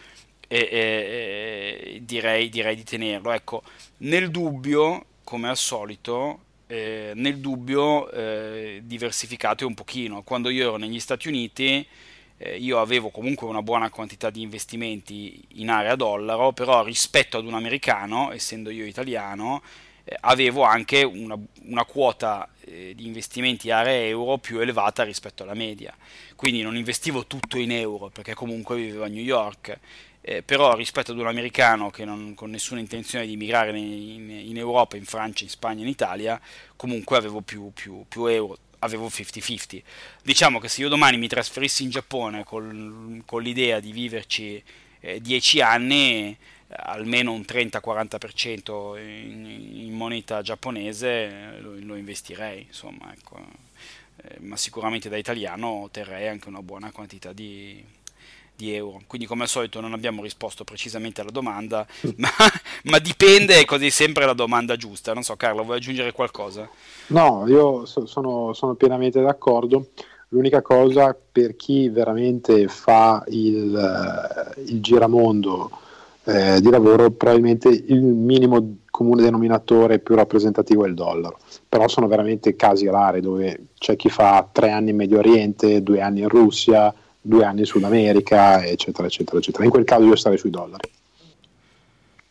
e, 0.48 0.70
e, 0.72 1.96
e 1.96 2.00
direi, 2.04 2.50
direi, 2.50 2.76
di 2.76 2.84
tenerlo. 2.84 3.32
Ecco, 3.32 3.64
nel 3.98 4.30
dubbio, 4.30 5.06
come 5.24 5.50
al 5.50 5.58
solito, 5.58 6.42
eh, 6.68 7.14
nel 7.16 7.40
dubbio 7.40 8.08
eh, 8.12 8.82
diversificate 8.84 9.66
un 9.66 9.74
pochino. 9.74 10.22
Quando 10.22 10.50
io 10.50 10.68
ero 10.68 10.78
negli 10.78 11.00
Stati 11.00 11.28
Uniti 11.28 11.84
eh, 12.38 12.58
io 12.58 12.80
avevo 12.80 13.10
comunque 13.10 13.48
una 13.48 13.64
buona 13.64 13.90
quantità 13.90 14.30
di 14.30 14.44
investimenti 14.44 15.44
in 15.56 15.70
area 15.70 15.96
dollaro, 15.96 16.52
però 16.52 16.84
rispetto 16.84 17.40
ad 17.40 17.48
un 17.48 17.56
americano, 17.56 18.32
essendo 18.32 18.70
io 18.70 18.86
italiano, 18.86 19.64
eh, 20.06 20.16
avevo 20.22 20.62
anche 20.62 21.04
una, 21.04 21.38
una 21.64 21.84
quota 21.86 22.48
eh, 22.62 22.94
di 22.96 23.06
investimenti 23.06 23.72
area 23.72 24.06
euro 24.06 24.38
più 24.38 24.60
elevata 24.60 25.04
rispetto 25.04 25.44
alla 25.44 25.56
media. 25.56 25.94
Quindi 26.36 26.62
non 26.62 26.76
investivo 26.78 27.26
tutto 27.26 27.58
in 27.58 27.72
euro 27.72 28.10
perché 28.10 28.34
comunque 28.34 28.76
vivevo 28.78 29.04
a 29.04 29.08
New 29.08 29.24
York. 29.24 29.80
Eh, 30.28 30.42
però 30.42 30.74
rispetto 30.76 31.12
ad 31.12 31.20
un 31.20 31.28
americano 31.28 31.92
che 31.92 32.04
non 32.04 32.34
con 32.34 32.50
nessuna 32.50 32.80
intenzione 32.80 33.28
di 33.28 33.38
migrare 33.38 33.78
in, 33.78 34.30
in, 34.32 34.58
Europa, 34.58 34.98
in 34.98 35.06
Francia, 35.06 35.44
in 35.44 35.52
Spagna, 35.52 35.84
in 35.84 35.88
Italia, 35.88 36.42
comunque 36.76 37.16
avevo 37.16 37.42
più, 37.42 37.72
più, 37.74 38.06
più 38.08 38.26
euro 38.26 38.58
avevo 38.80 39.08
50-50. 39.08 39.82
Diciamo 40.24 40.60
che 40.60 40.68
se 40.68 40.82
io 40.82 40.90
domani 40.90 41.18
mi 41.18 41.28
trasferissi 41.28 41.84
in 41.84 41.90
Giappone 41.90 42.44
col, 42.44 43.22
con 43.26 43.42
l'idea 43.42 43.80
di 43.80 43.92
viverci 43.92 44.64
eh, 45.00 45.22
10 45.22 45.62
anni, 45.62 46.38
almeno 46.78 47.32
un 47.32 47.42
30-40% 47.42 48.98
in, 49.00 49.46
in, 49.74 49.94
moneta 49.94 50.42
giapponese 50.42 51.08
eh, 51.08 51.60
lo, 51.62 51.76
lo 51.80 51.96
investirei, 51.96 52.64
insomma, 52.68 53.14
ecco. 53.14 53.38
eh, 54.18 54.38
ma 54.40 54.58
sicuramente 54.58 55.10
da 55.10 55.18
italiano 55.18 55.88
terrei 55.92 56.28
anche 56.28 56.50
una 56.50 56.62
buona 56.62 56.92
quantità 56.92 57.34
di, 57.34 57.84
di 58.56 58.74
euro. 58.74 59.02
Quindi, 59.08 59.28
come 59.28 59.44
al 59.44 59.50
solito, 59.50 59.80
non 59.80 59.94
abbiamo 59.94 60.22
risposto 60.22 60.64
precisamente 60.64 61.22
alla 61.22 61.32
domanda, 61.32 61.86
ma, 62.18 62.30
ma 62.84 63.00
dipende, 63.00 63.66
così 63.66 63.90
sempre 63.90 64.26
la 64.26 64.34
domanda 64.34 64.76
giusta. 64.76 65.14
Non 65.14 65.24
so, 65.24 65.36
Carlo, 65.36 65.64
vuoi 65.64 65.78
aggiungere 65.78 66.12
qualcosa? 66.12 66.68
No, 67.08 67.46
io 67.48 67.86
so, 67.86 68.06
sono, 68.06 68.54
sono, 68.54 68.76
pienamente 68.76 69.22
d'accordo. 69.22 69.90
L'unica 70.30 70.62
cosa 70.62 71.16
per 71.32 71.56
chi 71.56 71.88
veramente 71.88 72.68
fa 72.68 73.24
il, 73.28 73.76
eh, 74.58 74.62
il 74.64 74.82
giramondo 74.82 75.84
eh, 76.26 76.60
di 76.60 76.70
lavoro, 76.70 77.12
probabilmente 77.12 77.70
il 77.70 78.02
minimo 78.02 78.78
comune 78.90 79.24
denominatore 79.24 80.00
più 80.00 80.16
rappresentativo 80.16 80.86
è 80.86 80.88
il 80.88 80.94
dollaro. 80.94 81.38
Però 81.68 81.88
sono 81.88 82.08
veramente 82.08 82.56
casi 82.56 82.88
rari 82.88 83.22
dove 83.22 83.68
c'è 83.78 83.96
chi 83.96 84.10
fa 84.10 84.48
tre 84.52 84.72
anni 84.72 84.92
in 84.92 84.96
Medio 84.96 85.20
Oriente, 85.20 85.84
due 85.84 86.02
anni 86.02 86.22
in 86.22 86.30
Russia, 86.30 86.94
due 87.22 87.44
anni 87.44 87.62
in 87.62 87.66
Sud 87.66 87.84
America, 87.84 88.64
eccetera, 88.66 89.08
eccetera, 89.08 89.38
eccetera. 89.38 89.64
In 89.64 89.70
quel 89.70 89.84
caso 89.84 90.06
io 90.06 90.16
starei 90.16 90.38
sui 90.38 90.50
dollari. 90.50 90.90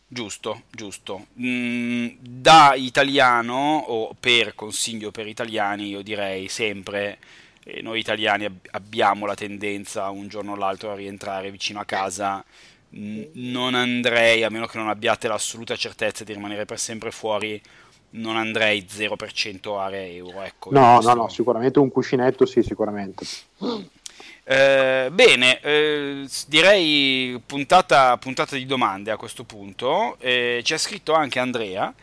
Giusto, 0.07 0.61
giusto. 0.71 1.25
Mm, 1.41 2.07
da 2.19 2.73
italiano 2.75 3.83
o 3.87 4.15
per 4.19 4.55
consiglio 4.55 5.11
per 5.11 5.27
italiani, 5.27 5.87
io 5.87 6.01
direi 6.01 6.47
sempre, 6.47 7.17
eh, 7.63 7.81
noi 7.81 7.99
italiani 7.99 8.45
ab- 8.45 8.67
abbiamo 8.71 9.25
la 9.25 9.35
tendenza 9.35 10.09
un 10.09 10.27
giorno 10.27 10.53
o 10.53 10.55
l'altro 10.55 10.91
a 10.91 10.95
rientrare 10.95 11.51
vicino 11.51 11.79
a 11.79 11.85
casa. 11.85 12.43
Non 12.97 13.75
andrei, 13.75 14.43
a 14.43 14.49
meno 14.49 14.67
che 14.67 14.77
non 14.77 14.89
abbiate 14.89 15.27
l'assoluta 15.27 15.75
certezza 15.75 16.23
di 16.23 16.33
rimanere 16.33 16.65
per 16.65 16.79
sempre 16.79 17.11
fuori, 17.11 17.61
non 18.11 18.37
andrei 18.37 18.85
0% 18.89 19.77
area 19.77 20.05
euro. 20.05 20.41
Ecco, 20.41 20.71
no, 20.71 20.99
no, 21.01 21.13
no, 21.13 21.29
sicuramente 21.29 21.79
un 21.79 21.89
cuscinetto 21.89 22.45
sì, 22.45 22.63
sicuramente. 22.63 23.25
Eh, 24.47 25.09
bene, 25.11 25.59
eh, 25.61 26.27
direi 26.47 27.41
puntata, 27.43 28.15
puntata, 28.17 28.55
di 28.55 28.65
domande 28.67 29.11
a 29.11 29.17
questo 29.17 29.43
punto. 29.43 30.17
Eh, 30.19 30.61
ci 30.63 30.73
ha 30.73 30.77
scritto 30.77 31.13
anche 31.13 31.39
Andrea 31.39 31.93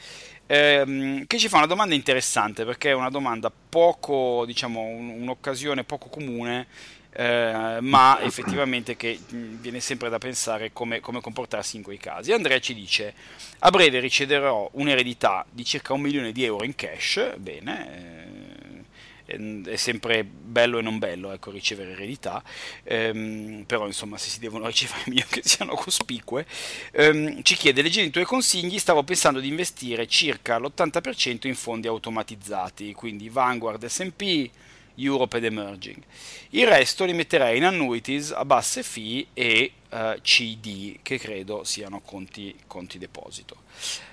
ehm, 0.46 1.24
che 1.26 1.38
ci 1.38 1.48
fa 1.48 1.58
una 1.58 1.66
domanda 1.66 1.94
interessante 1.94 2.64
perché 2.64 2.90
è 2.90 2.94
una 2.94 3.10
domanda 3.10 3.50
poco, 3.50 4.44
diciamo, 4.44 4.80
un, 4.80 5.08
un'occasione 5.22 5.84
poco 5.84 6.08
comune. 6.08 6.66
Eh, 7.14 7.78
ma 7.80 8.20
effettivamente 8.22 8.96
che 8.96 9.18
mm, 9.34 9.56
viene 9.56 9.80
sempre 9.80 10.08
da 10.08 10.16
pensare 10.16 10.72
come, 10.72 11.00
come, 11.00 11.20
comportarsi 11.20 11.76
in 11.76 11.82
quei 11.82 11.98
casi. 11.98 12.32
Andrea 12.32 12.58
ci 12.58 12.74
dice: 12.74 13.12
A 13.60 13.70
breve 13.70 14.00
riceverò 14.00 14.70
un'eredità 14.74 15.44
di 15.50 15.64
circa 15.64 15.92
un 15.92 16.00
milione 16.00 16.32
di 16.32 16.44
euro 16.44 16.64
in 16.64 16.74
cash. 16.74 17.36
Bene, 17.36 18.82
eh, 19.26 19.62
è 19.64 19.76
sempre 19.76 20.24
bello 20.24 20.78
e 20.78 20.82
non 20.82 20.98
bello 20.98 21.32
ecco, 21.32 21.50
ricevere 21.50 21.92
eredità, 21.92 22.42
ehm, 22.84 23.64
però 23.66 23.86
insomma 23.86 24.18
se 24.18 24.30
si 24.30 24.40
devono 24.40 24.66
ricevere 24.66 25.02
meglio 25.08 25.26
che 25.28 25.42
siano 25.44 25.74
cospicue. 25.74 26.46
Ehm, 26.92 27.42
ci 27.42 27.56
chiede, 27.56 27.82
leggendo 27.82 28.08
i 28.08 28.12
tuoi 28.12 28.24
consigli, 28.24 28.78
stavo 28.78 29.02
pensando 29.02 29.38
di 29.40 29.48
investire 29.48 30.06
circa 30.06 30.58
l'80% 30.58 31.46
in 31.46 31.54
fondi 31.54 31.86
automatizzati, 31.86 32.92
quindi 32.94 33.28
Vanguard, 33.28 33.84
S&P, 33.84 34.50
Europe 34.96 35.36
ed 35.36 35.44
Emerging. 35.44 36.02
Il 36.50 36.66
resto 36.66 37.04
li 37.04 37.12
metterei 37.12 37.56
in 37.56 37.64
annuities 37.64 38.32
a 38.32 38.44
basse 38.44 38.82
fee 38.82 39.26
e 39.32 39.72
uh, 39.90 40.20
CD, 40.20 40.98
che 41.02 41.18
credo 41.18 41.64
siano 41.64 42.00
conti, 42.00 42.54
conti 42.66 42.98
deposito. 42.98 43.62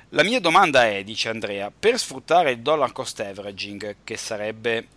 La 0.09 0.23
mia 0.23 0.39
domanda 0.39 0.87
è, 0.87 1.03
dice 1.03 1.29
Andrea, 1.29 1.71
per 1.77 1.99
sfruttare 1.99 2.51
il 2.51 2.59
dollar 2.59 2.91
cost 2.91 3.19
averaging, 3.19 3.97
che 4.03 4.17
sarebbe 4.17 4.87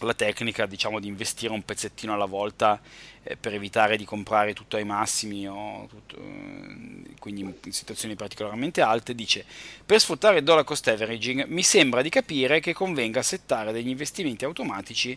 la 0.00 0.14
tecnica 0.14 0.66
diciamo 0.66 1.00
di 1.00 1.06
investire 1.06 1.52
un 1.52 1.64
pezzettino 1.64 2.12
alla 2.12 2.24
volta 2.24 2.80
eh, 3.22 3.36
per 3.36 3.54
evitare 3.54 3.96
di 3.96 4.04
comprare 4.04 4.52
tutto 4.52 4.76
ai 4.76 4.84
massimi 4.84 5.48
o 5.48 5.86
tutto, 5.88 6.16
eh, 6.16 7.14
quindi 7.18 7.40
in 7.40 7.72
situazioni 7.72 8.14
particolarmente 8.14 8.80
alte 8.82 9.14
dice 9.14 9.44
per 9.84 10.00
sfruttare 10.00 10.38
il 10.38 10.44
dollar 10.44 10.64
cost 10.64 10.86
averaging 10.88 11.46
mi 11.46 11.62
sembra 11.62 12.02
di 12.02 12.08
capire 12.08 12.60
che 12.60 12.72
convenga 12.72 13.22
settare 13.22 13.72
degli 13.72 13.88
investimenti 13.88 14.44
automatici 14.44 15.16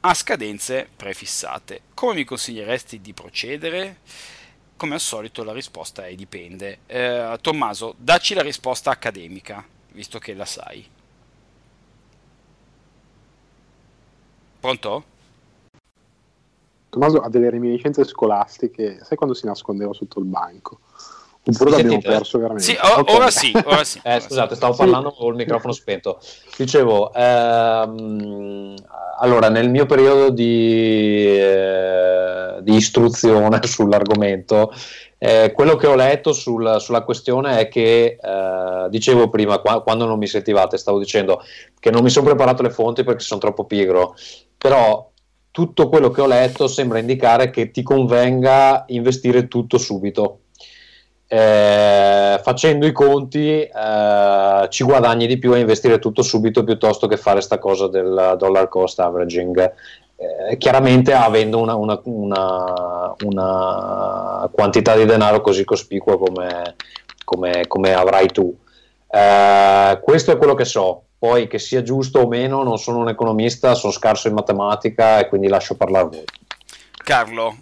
a 0.00 0.14
scadenze 0.14 0.88
prefissate. 0.94 1.80
Come 1.94 2.14
mi 2.14 2.24
consiglieresti 2.24 3.00
di 3.00 3.12
procedere? 3.12 3.98
come 4.76 4.92
al 4.92 5.00
solito 5.00 5.42
la 5.42 5.54
risposta 5.54 6.06
è 6.06 6.14
dipende. 6.14 6.80
Eh, 6.86 7.38
Tommaso 7.40 7.94
dacci 7.96 8.34
la 8.34 8.42
risposta 8.42 8.90
accademica 8.90 9.64
visto 9.92 10.18
che 10.18 10.34
la 10.34 10.44
sai 10.44 10.86
Pronto? 14.60 15.04
Tommaso 16.88 17.20
ha 17.20 17.28
delle 17.28 17.50
reminiscenze 17.50 18.04
scolastiche, 18.04 19.04
sai 19.04 19.16
quando 19.16 19.34
si 19.34 19.46
nascondeva 19.46 19.92
sotto 19.92 20.18
il 20.18 20.24
banco? 20.24 20.80
Oppure 21.48 21.70
l'abbiamo 21.70 22.00
perso 22.00 22.38
veramente? 22.38 22.64
Sì, 22.64 22.76
o- 22.80 23.00
okay. 23.00 23.14
ora 23.14 23.30
sì. 23.30 23.52
Ora 23.64 23.84
sì. 23.84 24.00
eh, 24.04 24.18
scusate, 24.18 24.56
stavo 24.56 24.74
parlando 24.74 25.10
sì. 25.10 25.16
con 25.18 25.28
il 25.28 25.36
microfono 25.36 25.72
spento. 25.72 26.18
Dicevo, 26.56 27.12
ehm, 27.12 28.74
allora, 29.20 29.48
nel 29.48 29.70
mio 29.70 29.86
periodo 29.86 30.30
di, 30.30 31.24
eh, 31.38 32.56
di 32.62 32.74
istruzione 32.74 33.60
sull'argomento, 33.66 34.72
eh, 35.18 35.52
quello 35.54 35.76
che 35.76 35.86
ho 35.86 35.94
letto 35.94 36.32
sul, 36.32 36.76
sulla 36.80 37.02
questione 37.02 37.60
è 37.60 37.68
che, 37.68 38.18
eh, 38.20 38.86
dicevo 38.90 39.30
prima, 39.30 39.58
qua, 39.58 39.82
quando 39.82 40.04
non 40.04 40.18
mi 40.18 40.26
sentivate, 40.26 40.76
stavo 40.76 40.98
dicendo 40.98 41.42
che 41.78 41.90
non 41.90 42.02
mi 42.02 42.10
sono 42.10 42.26
preparato 42.26 42.62
le 42.62 42.70
fonti 42.70 43.04
perché 43.04 43.22
sono 43.22 43.40
troppo 43.40 43.64
pigro, 43.64 44.16
però 44.58 45.10
tutto 45.52 45.88
quello 45.88 46.10
che 46.10 46.20
ho 46.20 46.26
letto 46.26 46.66
sembra 46.66 46.98
indicare 46.98 47.50
che 47.50 47.70
ti 47.70 47.82
convenga 47.82 48.84
investire 48.88 49.46
tutto 49.48 49.78
subito. 49.78 50.40
Eh, 51.28 52.40
facendo 52.40 52.86
i 52.86 52.92
conti 52.92 53.62
eh, 53.62 54.66
ci 54.68 54.84
guadagni 54.84 55.26
di 55.26 55.38
più 55.38 55.52
a 55.52 55.58
investire 55.58 55.98
tutto 55.98 56.22
subito 56.22 56.62
piuttosto 56.62 57.08
che 57.08 57.16
fare 57.16 57.36
questa 57.36 57.58
cosa 57.58 57.88
del 57.88 58.36
dollar 58.38 58.68
cost 58.68 59.00
averaging 59.00 59.72
eh, 60.16 60.56
chiaramente 60.56 61.12
avendo 61.12 61.58
una, 61.58 61.74
una, 61.74 62.00
una, 62.04 63.14
una, 63.24 64.48
quantità 64.50 64.96
di 64.96 65.04
denaro 65.04 65.40
così 65.40 65.64
cospicua 65.64 66.18
come, 66.18 66.74
come, 67.24 67.66
come 67.66 67.92
avrai 67.92 68.28
tu. 68.28 68.56
Eh, 69.08 70.00
questo 70.02 70.32
è 70.32 70.36
quello 70.38 70.54
che 70.54 70.64
so, 70.64 71.02
poi 71.18 71.48
che 71.48 71.58
sia 71.58 71.82
giusto 71.82 72.20
o 72.20 72.28
meno, 72.28 72.62
non 72.62 72.78
sono 72.78 72.98
un 72.98 73.08
economista, 73.08 73.74
sono 73.74 73.92
scarso 73.92 74.28
in 74.28 74.34
matematica 74.34 75.18
e 75.18 75.28
quindi 75.28 75.48
lascio 75.48 75.76
parlare 75.76 76.04
a 76.04 76.08
voi. 76.08 76.24
Carlo. 77.04 77.56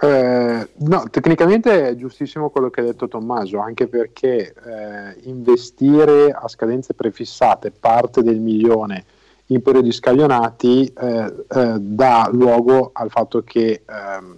Eh, 0.00 0.68
no, 0.76 1.04
tecnicamente 1.08 1.88
è 1.88 1.94
giustissimo 1.94 2.50
quello 2.50 2.68
che 2.68 2.80
ha 2.80 2.84
detto 2.84 3.08
Tommaso, 3.08 3.60
anche 3.60 3.86
perché 3.86 4.52
eh, 4.52 5.20
investire 5.24 6.30
a 6.32 6.48
scadenze 6.48 6.94
prefissate 6.94 7.70
parte 7.70 8.22
del 8.22 8.40
milione 8.40 9.04
in 9.46 9.62
periodi 9.62 9.92
scaglionati 9.92 10.86
eh, 10.86 11.34
eh, 11.48 11.76
dà 11.78 12.28
luogo 12.32 12.90
al 12.94 13.10
fatto 13.10 13.42
che, 13.42 13.82
ehm, 13.86 14.36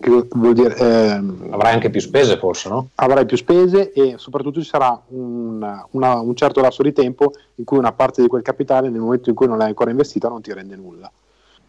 che 0.00 0.26
vuol 0.30 0.54
dire, 0.54 0.74
ehm, 0.76 1.48
avrai 1.50 1.74
anche 1.74 1.90
più 1.90 2.00
spese 2.00 2.38
forse, 2.38 2.68
no? 2.70 2.88
Avrai 2.96 3.26
più 3.26 3.36
spese 3.36 3.92
e 3.92 4.14
soprattutto 4.16 4.60
ci 4.60 4.68
sarà 4.68 4.98
un, 5.08 5.84
una, 5.90 6.20
un 6.20 6.34
certo 6.34 6.60
lasso 6.62 6.82
di 6.82 6.92
tempo 6.92 7.32
in 7.56 7.64
cui 7.64 7.76
una 7.76 7.92
parte 7.92 8.22
di 8.22 8.28
quel 8.28 8.42
capitale 8.42 8.88
nel 8.88 9.00
momento 9.00 9.28
in 9.28 9.34
cui 9.34 9.46
non 9.46 9.58
l'hai 9.58 9.68
ancora 9.68 9.90
investita 9.90 10.28
non 10.28 10.40
ti 10.40 10.52
rende 10.52 10.76
nulla. 10.76 11.10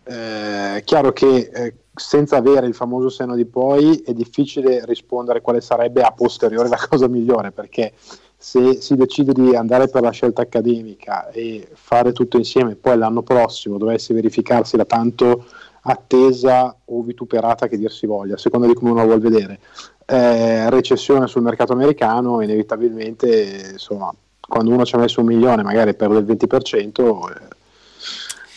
Eh, 0.04 0.78
è 0.78 0.84
chiaro 0.86 1.12
che 1.12 1.52
eh, 1.54 1.74
senza 1.94 2.38
avere 2.38 2.68
il 2.68 2.74
famoso 2.74 3.10
seno 3.10 3.36
di 3.36 3.46
poi 3.46 4.02
è 4.06 4.14
difficile 4.14 4.86
rispondere 4.86 5.42
quale 5.42 5.62
sarebbe 5.62 6.02
a 6.02 6.12
posteriore 6.12 6.70
la 6.70 6.80
cosa 6.90 7.08
migliore 7.08 7.52
perché 7.52 7.94
se 8.42 8.82
si 8.82 8.96
decide 8.96 9.34
di 9.34 9.56
andare 9.56 9.88
per 9.88 10.02
la 10.02 10.10
scelta 10.10 10.42
accademica 10.42 11.30
e 11.30 11.68
fare 11.74 12.12
tutto 12.12 12.38
insieme, 12.38 12.76
poi 12.76 12.98
l'anno 12.98 13.22
prossimo 13.22 13.78
dovesse 13.78 14.16
verificarsi 14.16 14.78
la 14.78 14.86
tanto 14.86 15.46
attesa 15.82 16.76
o 16.86 17.04
vituperata 17.04 17.68
che 17.68 17.78
dir 17.78 17.92
si 17.92 18.08
voglia, 18.08 18.34
a 18.34 18.40
seconda 18.40 18.66
di 18.66 18.74
come 18.74 18.92
uno 18.92 19.06
vuol 19.06 19.20
vedere, 19.20 19.60
eh, 20.08 20.72
recessione 20.72 21.28
sul 21.28 21.44
mercato 21.44 21.74
americano, 21.74 22.42
inevitabilmente 22.42 23.70
insomma, 23.74 24.12
quando 24.40 24.74
uno 24.74 24.86
ci 24.86 24.96
ha 24.96 24.98
messo 24.98 25.22
un 25.22 25.28
milione 25.28 25.62
magari 25.62 25.94
perde 25.94 26.18
il 26.18 26.26
20%. 26.26 27.30
Eh, 27.30 27.60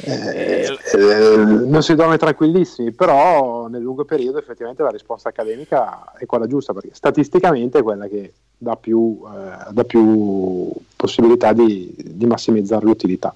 eh, 0.04 0.76
non 1.36 1.82
si 1.82 1.94
dorme 1.94 2.16
tranquillissimi, 2.16 2.92
però 2.92 3.68
nel 3.68 3.82
lungo 3.82 4.04
periodo 4.04 4.38
effettivamente 4.38 4.82
la 4.82 4.90
risposta 4.90 5.30
accademica 5.30 6.12
è 6.16 6.26
quella 6.26 6.46
giusta, 6.46 6.72
perché 6.72 6.90
statisticamente 6.92 7.78
è 7.78 7.82
quella 7.82 8.06
che 8.06 8.32
dà 8.56 8.76
più, 8.76 9.22
eh, 9.26 9.72
dà 9.72 9.84
più 9.84 10.70
possibilità 10.96 11.52
di, 11.52 11.94
di, 11.96 12.26
massimizzare 12.26 12.84
l'utilità. 12.84 13.34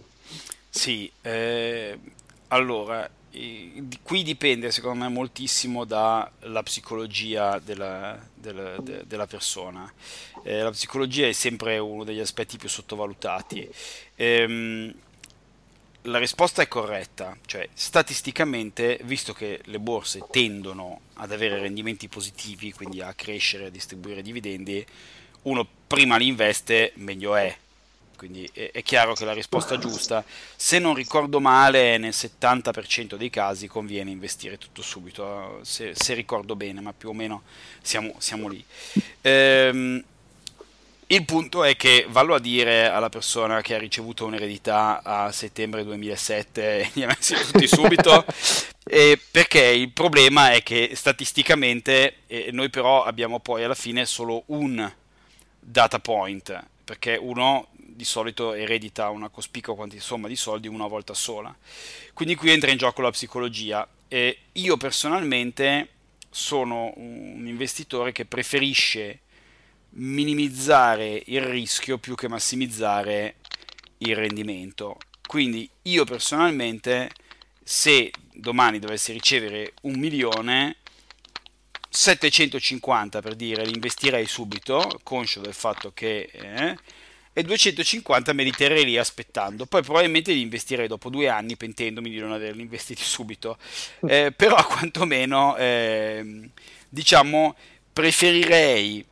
Sì, 0.69 1.11
eh, 1.23 1.99
allora, 2.49 3.09
qui 4.03 4.23
dipende 4.23 4.71
secondo 4.71 5.05
me 5.05 5.09
moltissimo 5.09 5.85
dalla 5.85 6.63
psicologia 6.63 7.61
della, 7.63 8.19
della, 8.35 8.77
de, 8.79 9.05
della 9.07 9.27
persona. 9.27 9.91
Eh, 10.43 10.63
la 10.63 10.71
psicologia 10.71 11.27
è 11.27 11.33
sempre 11.33 11.79
uno 11.79 12.05
degli 12.05 12.21
aspetti 12.21 12.57
più 12.57 12.69
sottovalutati. 12.69 13.69
Ehm, 14.17 14.95
la 16.03 16.19
risposta 16.19 16.63
è 16.63 16.69
corretta, 16.69 17.37
cioè 17.47 17.69
statisticamente, 17.73 19.01
visto 19.05 19.33
che 19.33 19.61
le 19.65 19.79
borse 19.79 20.25
tendono 20.31 21.01
ad 21.15 21.33
avere 21.33 21.59
rendimenti 21.59 22.09
positivi, 22.09 22.73
quindi 22.73 23.01
a 23.01 23.13
crescere, 23.15 23.67
a 23.67 23.71
distribuire 23.71 24.23
dividendi, 24.23 24.85
uno 25.43 25.67
prima 25.87 26.17
li 26.17 26.27
investe, 26.27 26.93
meglio 26.97 27.35
è. 27.35 27.57
Quindi 28.17 28.49
è, 28.53 28.71
è 28.73 28.83
chiaro 28.83 29.15
che 29.15 29.25
la 29.25 29.33
risposta 29.33 29.79
giusta, 29.79 30.25
se 30.57 30.79
non 30.79 30.95
ricordo 30.95 31.41
male, 31.41 31.99
nel 31.99 32.13
70% 32.15 33.15
dei 33.15 33.31
casi 33.31 33.69
conviene 33.69 34.11
investire 34.11 34.59
tutto 34.59 34.83
subito, 34.83 35.61
se, 35.63 35.93
se 35.95 36.15
ricordo 36.15 36.57
bene, 36.57 36.81
ma 36.81 36.93
più 36.93 37.11
o 37.11 37.13
meno 37.13 37.43
siamo, 37.81 38.15
siamo 38.19 38.49
lì. 38.49 38.65
Ehm, 39.21 40.03
il 41.11 41.25
punto 41.25 41.65
è 41.65 41.75
che 41.75 42.07
vallo 42.09 42.35
a 42.35 42.39
dire 42.39 42.89
alla 42.89 43.09
persona 43.09 43.63
che 43.63 43.75
ha 43.75 43.79
ricevuto 43.79 44.27
un'eredità 44.27 45.03
a 45.03 45.33
settembre 45.33 45.83
2007 45.85 46.81
e 46.81 46.91
li 46.93 47.03
ha 47.03 47.07
messi 47.07 47.35
tutti 47.35 47.67
subito, 47.67 48.27
eh, 48.85 49.19
perché 49.31 49.65
il 49.65 49.91
problema 49.93 50.53
è 50.53 50.63
che 50.63 50.91
statisticamente 50.95 52.17
eh, 52.27 52.51
noi 52.53 52.69
però 52.69 53.05
abbiamo 53.05 53.41
poi 53.41 53.65
alla 53.65 53.75
fine 53.75 54.05
solo 54.05 54.43
un 54.47 54.93
data 55.59 55.99
point, 55.99 56.67
perché 56.85 57.17
uno 57.19 57.69
di 57.73 58.05
solito 58.05 58.53
eredita 58.53 59.09
una 59.09 59.31
cospicua 59.31 59.75
somma 59.97 60.29
di 60.29 60.37
soldi 60.37 60.69
una 60.69 60.87
volta 60.87 61.15
sola. 61.15 61.57
Quindi 62.13 62.35
qui 62.35 62.51
entra 62.51 62.71
in 62.71 62.77
gioco 62.77 63.01
la 63.01 63.11
psicologia 63.11 63.89
e 64.09 64.39
io 64.53 64.77
personalmente 64.77 65.89
sono 66.29 66.93
un 66.97 67.47
investitore 67.47 68.13
che 68.13 68.27
preferisce 68.27 69.21
minimizzare 69.99 71.23
il 71.27 71.43
rischio 71.43 71.99
più 71.99 72.15
che 72.15 72.29
massimizzare 72.29 73.37
il 73.99 74.15
rendimento. 74.17 74.99
Quindi 75.27 75.69
io 75.83 76.05
personalmente, 76.05 77.11
se 77.63 78.11
domani 78.33 78.79
dovessi 78.79 79.13
ricevere 79.13 79.75
un 79.83 79.99
milione, 79.99 80.77
750 81.91 83.21
per 83.21 83.35
dire 83.35 83.65
li 83.65 83.75
investirei 83.75 84.27
subito, 84.27 85.01
conscio 85.03 85.41
del 85.41 85.55
fatto 85.55 85.93
che... 85.93 86.29
Eh, 86.33 86.77
e 87.35 87.45
250 87.45 88.33
me 88.33 88.43
li 88.43 88.51
terrei 88.51 88.85
lì 88.85 88.99
aspettando. 88.99 89.65
Poi 89.67 89.81
probabilmente 89.83 90.33
li 90.33 90.41
investirei 90.41 90.89
dopo 90.89 91.09
due 91.09 91.29
anni 91.29 91.57
pentendomi 91.57 92.11
di 92.11 92.19
non 92.19 92.33
averli 92.33 92.63
investiti 92.63 93.03
subito. 93.05 93.59
Eh, 94.09 94.33
però 94.35 94.57
quantomeno, 94.67 95.57
eh, 95.57 96.51
diciamo, 96.89 97.55
preferirei 97.93 99.07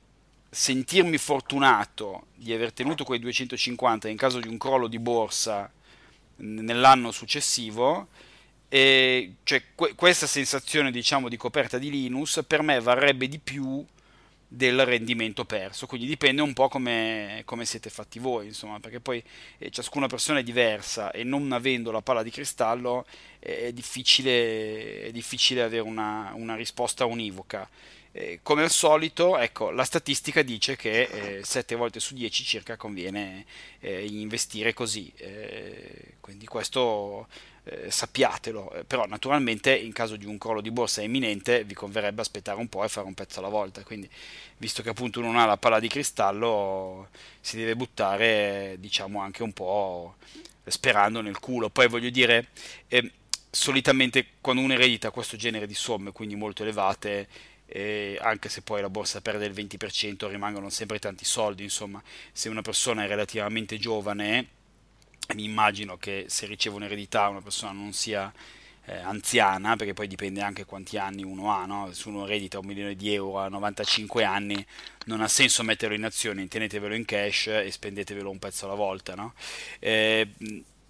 sentirmi 0.57 1.19
fortunato 1.19 2.29
di 2.35 2.51
aver 2.55 2.73
tenuto 2.73 3.05
quei 3.05 3.19
250 3.19 4.09
in 4.09 4.17
caso 4.17 4.41
di 4.41 4.49
un 4.49 4.57
crollo 4.57 4.87
di 4.87 4.99
borsa 4.99 5.71
nell'anno 6.37 7.11
successivo 7.11 8.09
e 8.67 9.35
cioè 9.43 9.63
que- 9.75 9.95
questa 9.95 10.27
sensazione 10.27 10.91
diciamo 10.91 11.29
di 11.29 11.37
coperta 11.37 11.77
di 11.77 11.91
Linus 11.91 12.43
per 12.47 12.63
me 12.63 12.81
varrebbe 12.81 13.29
di 13.29 13.39
più 13.39 13.85
del 14.49 14.83
rendimento 14.87 15.45
perso. 15.45 15.87
Quindi 15.87 16.07
dipende 16.07 16.41
un 16.41 16.55
po' 16.55 16.69
come, 16.69 17.43
come 17.45 17.67
siete 17.67 17.91
fatti 17.91 18.19
voi 18.19 18.47
insomma 18.47 18.81
perché 18.81 18.99
poi 18.99 19.23
eh, 19.59 19.69
ciascuna 19.69 20.07
persona 20.07 20.39
è 20.39 20.43
diversa 20.43 21.11
e 21.11 21.23
non 21.23 21.53
avendo 21.53 21.91
la 21.91 22.01
palla 22.01 22.23
di 22.23 22.31
cristallo 22.31 23.05
è 23.39 23.73
difficile, 23.73 25.03
è 25.03 25.11
difficile 25.13 25.63
avere 25.63 25.83
una, 25.83 26.33
una 26.35 26.55
risposta 26.57 27.05
univoca 27.05 27.69
eh, 28.17 28.41
come 28.43 28.63
al 28.63 28.71
solito, 28.71 29.37
ecco, 29.37 29.71
la 29.71 29.85
statistica 29.85 30.41
dice 30.41 30.75
che 30.75 31.03
eh, 31.03 31.45
7 31.45 31.75
volte 31.75 32.01
su 32.01 32.15
10 32.15 32.45
circa 32.45 32.77
conviene 32.77 33.45
eh, 33.81 34.07
investire 34.07 34.73
così, 34.73 35.13
eh, 35.17 36.15
quindi 36.21 36.47
questo 36.47 37.29
eh, 37.65 37.91
sappiatelo, 37.91 38.73
eh, 38.73 38.85
però 38.85 39.05
naturalmente 39.05 39.77
in 39.77 39.93
caso 39.93 40.17
di 40.17 40.25
un 40.25 40.39
crollo 40.39 40.63
di 40.63 40.71
borsa 40.71 41.03
imminente 41.03 41.65
vi 41.65 41.75
converrebbe 41.75 42.23
aspettare 42.23 42.59
un 42.59 42.69
po' 42.69 42.85
e 42.85 42.89
fare 42.89 43.07
un 43.07 43.13
pezzo 43.13 43.41
alla 43.41 43.49
volta, 43.49 43.83
quindi 43.83 44.09
visto 44.57 44.83
che 44.83 44.89
appunto 44.89 45.21
non 45.21 45.37
ha 45.37 45.45
la 45.45 45.59
palla 45.59 45.79
di 45.79 45.89
cristallo 45.89 47.09
si 47.41 47.59
deve 47.59 47.77
buttare 47.77 48.77
diciamo 48.79 49.21
anche 49.21 49.43
un 49.43 49.53
po' 49.53 50.15
sperando 50.65 51.21
nel 51.21 51.39
culo, 51.39 51.69
poi 51.69 51.87
voglio 51.87 52.09
dire 52.11 52.49
solitamente 53.51 54.27
quando 54.41 54.63
uno 54.63 54.73
eredita 54.73 55.11
questo 55.11 55.37
genere 55.37 55.67
di 55.67 55.75
somme, 55.75 56.13
quindi 56.13 56.35
molto 56.35 56.63
elevate, 56.63 57.29
e 57.67 58.19
anche 58.21 58.49
se 58.49 58.63
poi 58.63 58.81
la 58.81 58.89
borsa 58.91 59.21
perde 59.21 59.47
il 59.47 59.53
20% 59.53 60.29
rimangono 60.29 60.71
sempre 60.71 60.99
tanti 60.99 61.25
soldi, 61.25 61.63
insomma 61.63 62.03
se 62.33 62.49
una 62.49 62.63
persona 62.63 63.05
è 63.05 63.09
relativamente 63.09 63.77
giovane 63.79 64.49
mi 65.35 65.45
immagino 65.45 65.97
che 65.97 66.27
se 66.29 66.47
riceve 66.47 66.77
un'eredità 66.77 67.29
una 67.29 67.43
persona 67.43 67.73
non 67.73 67.93
sia 67.93 68.33
eh, 68.87 68.97
anziana, 68.99 69.77
perché 69.77 69.93
poi 69.93 70.07
dipende 70.07 70.41
anche 70.41 70.65
quanti 70.65 70.97
anni 70.97 71.25
uno 71.25 71.53
ha, 71.53 71.67
no? 71.67 71.93
se 71.93 72.09
uno 72.09 72.25
eredita 72.25 72.59
un 72.59 72.67
milione 72.67 72.95
di 72.95 73.13
euro 73.13 73.41
a 73.41 73.49
95 73.49 74.25
anni 74.25 74.65
non 75.07 75.21
ha 75.21 75.29
senso 75.29 75.63
metterlo 75.63 75.95
in 75.95 76.05
azioni, 76.05 76.47
tenetevelo 76.49 76.95
in 76.95 77.05
cash 77.05 77.49
e 77.49 77.71
spendetevelo 77.71 78.31
un 78.31 78.39
pezzo 78.39 78.67
alla 78.67 78.75
volta. 78.75 79.15
No? 79.15 79.35
Eh, 79.81 80.29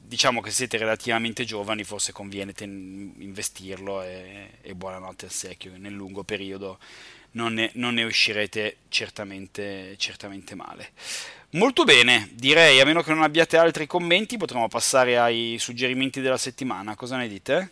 diciamo 0.07 0.41
che 0.41 0.51
se 0.51 0.57
siete 0.57 0.79
relativamente 0.79 1.45
giovani 1.45 1.85
forse 1.85 2.13
conviene 2.13 2.53
ten- 2.53 3.15
investirlo 3.19 4.03
e, 4.03 4.59
e, 4.63 4.75
buonanotte 4.75 5.27
al 5.27 5.31
secchio, 5.33 5.73
nel 5.77 5.93
lungo 5.93 6.23
periodo 6.23 6.79
non 7.33 7.55
ne, 7.55 7.71
non 7.75 7.95
ne 7.95 8.05
uscirete 8.05 8.77
certamente, 8.89 9.95
certamente 9.99 10.55
male. 10.55 10.91
Molto 11.51 11.85
bene, 11.85 12.31
direi, 12.33 12.81
a 12.81 12.85
meno 12.85 13.03
che 13.03 13.13
non 13.13 13.23
abbiate 13.23 13.57
altri 13.57 13.87
commenti, 13.87 14.37
potremo 14.37 14.69
passare 14.69 15.19
ai 15.19 15.57
suggerimenti 15.59 16.21
della 16.21 16.39
settimana. 16.39 16.95
Cosa 16.95 17.17
ne 17.17 17.29
dite? 17.29 17.71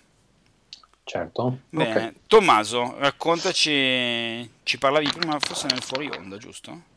Certo. 1.05 1.59
Bene, 1.68 1.90
okay. 1.90 2.12
Tommaso, 2.27 2.97
raccontaci, 2.99 4.51
ci 4.62 4.79
parlavi 4.79 5.11
prima 5.12 5.38
forse 5.38 5.66
nel 5.68 5.83
fuori 5.83 6.09
onda, 6.09 6.38
giusto? 6.38 6.92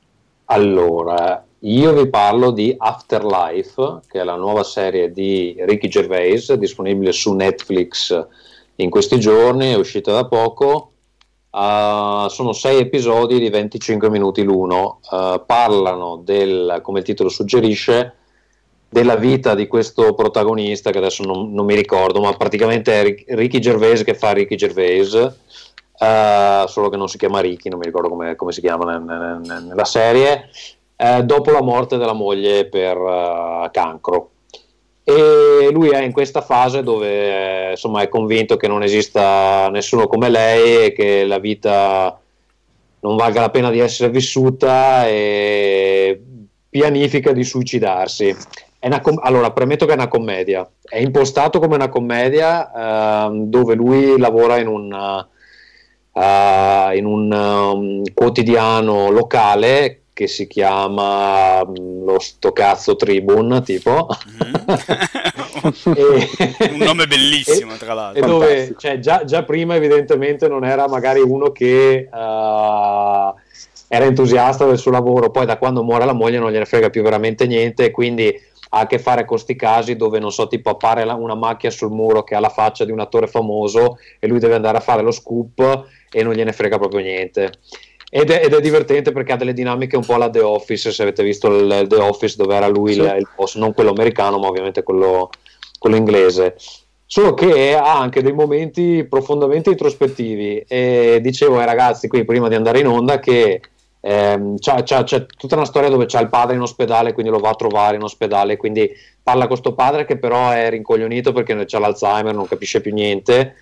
Allora, 0.49 1.45
io 1.60 1.93
vi 1.93 2.07
parlo 2.07 2.51
di 2.51 2.73
Afterlife, 2.77 3.99
che 4.07 4.21
è 4.21 4.23
la 4.23 4.36
nuova 4.36 4.63
serie 4.63 5.12
di 5.12 5.55
Ricky 5.60 5.89
Gervais, 5.89 6.53
disponibile 6.53 7.12
su 7.12 7.33
Netflix 7.33 8.27
in 8.75 8.89
questi 8.89 9.19
giorni, 9.19 9.71
è 9.71 9.75
uscita 9.75 10.13
da 10.13 10.25
poco. 10.25 10.91
Uh, 11.49 12.29
sono 12.29 12.53
sei 12.53 12.79
episodi 12.79 13.39
di 13.39 13.49
25 13.49 14.10
minuti 14.10 14.43
l'uno. 14.43 14.99
Uh, 15.10 15.43
parlano 15.45 16.21
del, 16.23 16.79
come 16.81 16.99
il 16.99 17.05
titolo 17.05 17.27
suggerisce, 17.27 18.13
della 18.88 19.17
vita 19.17 19.53
di 19.53 19.67
questo 19.67 20.13
protagonista 20.13 20.91
che 20.91 20.99
adesso 20.99 21.23
non, 21.23 21.51
non 21.51 21.65
mi 21.65 21.75
ricordo, 21.75 22.21
ma 22.21 22.31
praticamente 22.33 23.01
è 23.01 23.36
Ricky 23.36 23.60
Gervais 23.60 24.03
che 24.03 24.13
fa 24.13 24.31
Ricky 24.31 24.55
Gervais. 24.55 25.36
Uh, 25.99 26.67
solo 26.67 26.89
che 26.89 26.97
non 26.97 27.10
si 27.10 27.17
chiama 27.17 27.39
Ricky, 27.39 27.69
non 27.69 27.79
mi 27.79 27.86
ricordo 27.86 28.07
come, 28.07 28.36
come 28.36 28.51
si 28.51 28.62
chiama 28.62 28.97
nella 28.99 29.86
serie, 29.86 30.49
eh, 30.95 31.23
dopo 31.23 31.49
la 31.49 31.63
morte 31.63 31.97
della 31.97 32.13
moglie 32.13 32.67
per 32.67 32.97
uh, 32.97 33.67
cancro. 33.71 34.29
E 35.03 35.69
lui 35.71 35.89
è 35.89 36.03
in 36.03 36.12
questa 36.12 36.41
fase 36.41 36.83
dove 36.83 37.71
insomma, 37.71 38.01
è 38.01 38.10
convinto 38.10 38.57
che 38.57 38.67
non 38.67 38.83
esista 38.83 39.69
nessuno 39.69 40.05
come 40.07 40.29
lei 40.29 40.86
e 40.86 40.91
che 40.91 41.25
la 41.25 41.39
vita 41.39 42.19
non 42.99 43.15
valga 43.15 43.41
la 43.41 43.49
pena 43.49 43.71
di 43.71 43.79
essere 43.79 44.10
vissuta 44.12 45.07
e 45.07 46.21
pianifica 46.69 47.31
di 47.31 47.43
suicidarsi. 47.43 48.36
Com- 49.01 49.19
allora, 49.21 49.51
premetto 49.51 49.86
che 49.86 49.93
è 49.93 49.95
una 49.95 50.07
commedia, 50.07 50.69
è 50.81 50.99
impostato 50.99 51.60
come 51.60 51.75
una 51.75 51.89
commedia 51.89 53.25
uh, 53.25 53.47
dove 53.47 53.75
lui 53.75 54.17
lavora 54.17 54.57
in 54.57 54.67
un, 54.67 55.25
uh, 56.17 56.95
in 56.95 57.06
un 57.06 57.32
um, 57.32 58.01
quotidiano 58.13 59.10
locale 59.10 60.01
che 60.13 60.27
si 60.27 60.47
chiama 60.47 61.63
mm, 61.63 62.03
lo 62.03 62.19
Stocazzo 62.19 62.95
Tribune, 62.95 63.62
tipo. 63.62 64.08
Mm. 64.43 64.53
e, 65.95 66.69
Un 66.71 66.77
nome 66.80 67.06
bellissimo, 67.06 67.75
e, 67.75 67.77
tra 67.77 67.93
l'altro. 67.93 68.23
E 68.23 68.27
dove, 68.27 68.75
cioè, 68.77 68.99
già, 68.99 69.23
già, 69.25 69.43
prima 69.43 69.75
evidentemente 69.75 70.47
non 70.47 70.65
era 70.65 70.88
magari 70.88 71.21
uno 71.21 71.51
che... 71.51 72.10
Uh, 72.12 73.36
era 73.89 74.03
entusiasta 74.03 74.65
del 74.65 74.77
suo 74.77 74.91
lavoro, 74.91 75.32
poi 75.32 75.45
da 75.45 75.58
quando 75.58 75.82
muore 75.82 76.03
la 76.03 76.12
moglie 76.12 76.39
non 76.39 76.51
gliene 76.51 76.65
frega 76.65 76.89
più 76.89 77.01
veramente 77.03 77.47
niente, 77.47 77.89
quindi 77.89 78.38
ha 78.69 78.80
a 78.80 78.86
che 78.88 78.99
fare 78.99 79.21
con 79.21 79.38
questi 79.38 79.56
casi 79.56 79.95
dove 79.95 80.19
non 80.19 80.32
so, 80.32 80.47
tipo 80.47 80.69
appare 80.69 81.03
una 81.03 81.36
macchia 81.36 81.69
sul 81.69 81.91
muro 81.91 82.23
che 82.23 82.36
ha 82.36 82.39
la 82.39 82.49
faccia 82.49 82.84
di 82.84 82.91
un 82.91 82.99
attore 82.99 83.27
famoso 83.27 83.97
e 84.19 84.27
lui 84.27 84.39
deve 84.39 84.56
andare 84.56 84.77
a 84.77 84.82
fare 84.82 85.01
lo 85.01 85.12
scoop 85.12 85.86
e 86.17 86.23
non 86.23 86.34
gliene 86.34 86.51
frega 86.51 86.77
proprio 86.77 87.01
niente. 87.01 87.51
Ed 88.10 88.32
è, 88.32 88.43
ed 88.43 88.53
è, 88.53 88.62
divertente 88.62 89.12
perché 89.12 89.34
ha 89.34 89.36
delle 89.36 89.53
dinamiche 89.53 89.97
un 89.97 90.06
po' 90.06 90.13
alla 90.13 90.30
The 90.30 90.41
Office, 90.41 90.91
se 90.91 91.01
avete 91.01 91.23
visto 91.23 91.47
il, 91.47 91.86
The 91.88 91.97
Office 91.97 92.36
dove 92.38 92.56
era 92.56 92.67
lui 92.67 92.93
sì. 92.93 92.99
il, 92.99 93.15
il 93.19 93.27
boss, 93.36 93.56
non 93.56 93.73
quello 93.73 93.91
americano 93.91 94.39
ma 94.39 94.47
ovviamente 94.47 94.82
quello, 94.82 95.30
quello 95.77 95.95
inglese. 95.95 96.56
Solo 97.06 97.34
che 97.34 97.75
ha 97.75 97.99
anche 97.99 98.21
dei 98.21 98.34
momenti 98.34 99.06
profondamente 99.08 99.69
introspettivi 99.69 100.63
e 100.67 101.19
dicevo 101.21 101.60
ai 101.60 101.65
ragazzi 101.65 102.08
qui 102.08 102.25
prima 102.25 102.47
di 102.47 102.56
andare 102.56 102.80
in 102.80 102.88
onda 102.88 103.19
che 103.19 103.62
eh, 103.99 104.53
c'è, 104.58 104.84
c'è, 104.84 105.03
c'è, 105.03 105.25
tutta 105.25 105.56
una 105.56 105.65
storia 105.65 105.89
dove 105.89 106.06
c'è 106.06 106.21
il 106.21 106.30
padre 106.30 106.56
in 106.56 106.62
ospedale, 106.62 107.13
quindi 107.13 107.32
lo 107.32 107.39
va 107.39 107.49
a 107.49 107.56
trovare 107.56 107.95
in 107.97 108.03
ospedale, 108.03 108.58
quindi 108.58 108.89
parla 109.21 109.47
con 109.47 109.49
questo 109.49 109.73
padre 109.73 110.06
che 110.06 110.17
però 110.17 110.51
è 110.51 110.69
rincoglionito 110.69 111.34
perché 111.34 111.53
ha 111.53 111.80
l'Alzheimer, 111.80 112.34
non 112.34 112.47
capisce 112.47 112.82
più 112.82 112.93
niente. 112.93 113.56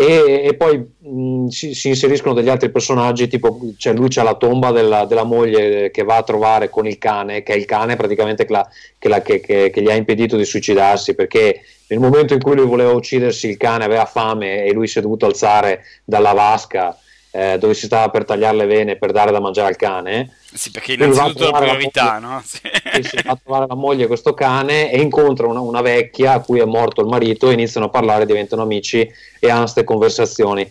E, 0.00 0.46
e 0.46 0.54
poi 0.54 0.78
mh, 0.78 1.48
si, 1.48 1.74
si, 1.74 1.88
inseriscono 1.88 2.32
degli 2.32 2.48
altri 2.48 2.70
personaggi, 2.70 3.28
tipo 3.28 3.60
cioè 3.76 3.92
lui 3.92 4.08
c'ha 4.08 4.22
la 4.22 4.34
tomba 4.34 4.70
della, 4.70 5.04
della, 5.04 5.24
moglie 5.24 5.90
che 5.90 6.04
va 6.04 6.16
a 6.16 6.22
trovare 6.22 6.70
con 6.70 6.86
il 6.86 6.96
cane, 6.96 7.42
che 7.42 7.52
è 7.52 7.56
il 7.56 7.66
cane 7.66 7.96
praticamente 7.96 8.46
che, 8.46 8.52
la, 8.52 8.66
che, 8.98 9.08
la, 9.10 9.20
che, 9.20 9.40
che 9.40 9.82
gli 9.82 9.90
ha 9.90 9.94
impedito 9.94 10.38
di 10.38 10.46
suicidarsi, 10.46 11.14
perché 11.14 11.60
nel 11.88 11.98
momento 11.98 12.32
in 12.32 12.40
cui 12.40 12.56
lui 12.56 12.64
voleva 12.64 12.92
uccidersi 12.92 13.50
il 13.50 13.58
cane 13.58 13.84
aveva 13.84 14.06
fame 14.06 14.64
e 14.64 14.72
lui 14.72 14.86
si 14.86 14.98
è 14.98 15.02
dovuto 15.02 15.26
alzare 15.26 15.82
dalla 16.02 16.32
vasca 16.32 16.96
eh, 17.30 17.58
dove 17.58 17.74
si 17.74 17.86
stava 17.86 18.08
per 18.10 18.24
tagliare 18.24 18.56
le 18.56 18.66
vene 18.66 18.96
per 18.96 19.12
dare 19.12 19.30
da 19.30 19.40
mangiare 19.40 19.68
al 19.68 19.76
cane. 19.76 20.36
Sì, 20.52 20.70
perché 20.70 20.94
innanzitutto 20.94 21.50
la 21.50 21.58
priorità, 21.58 22.04
la 22.04 22.20
moglie, 22.20 22.26
no? 22.26 22.42
Sì. 22.44 22.60
si 23.02 23.22
va 23.24 23.32
a 23.32 23.38
trovare 23.42 23.66
la 23.68 23.74
moglie 23.74 24.06
questo 24.06 24.34
cane 24.34 24.90
e 24.90 25.00
incontra 25.00 25.46
una, 25.46 25.60
una, 25.60 25.80
vecchia 25.80 26.32
a 26.32 26.40
cui 26.40 26.58
è 26.58 26.64
morto 26.64 27.00
il 27.00 27.06
marito 27.06 27.48
e 27.48 27.52
iniziano 27.52 27.86
a 27.86 27.90
parlare, 27.90 28.26
diventano 28.26 28.62
amici 28.62 29.08
e 29.38 29.50
hanno 29.50 29.62
queste 29.62 29.84
conversazioni. 29.84 30.70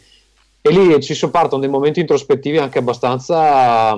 E 0.61 0.71
lì 0.71 1.01
ci 1.01 1.29
partono 1.29 1.61
dei 1.61 1.69
momenti 1.69 2.01
introspettivi 2.01 2.57
anche 2.57 2.79
abbastanza 2.79 3.97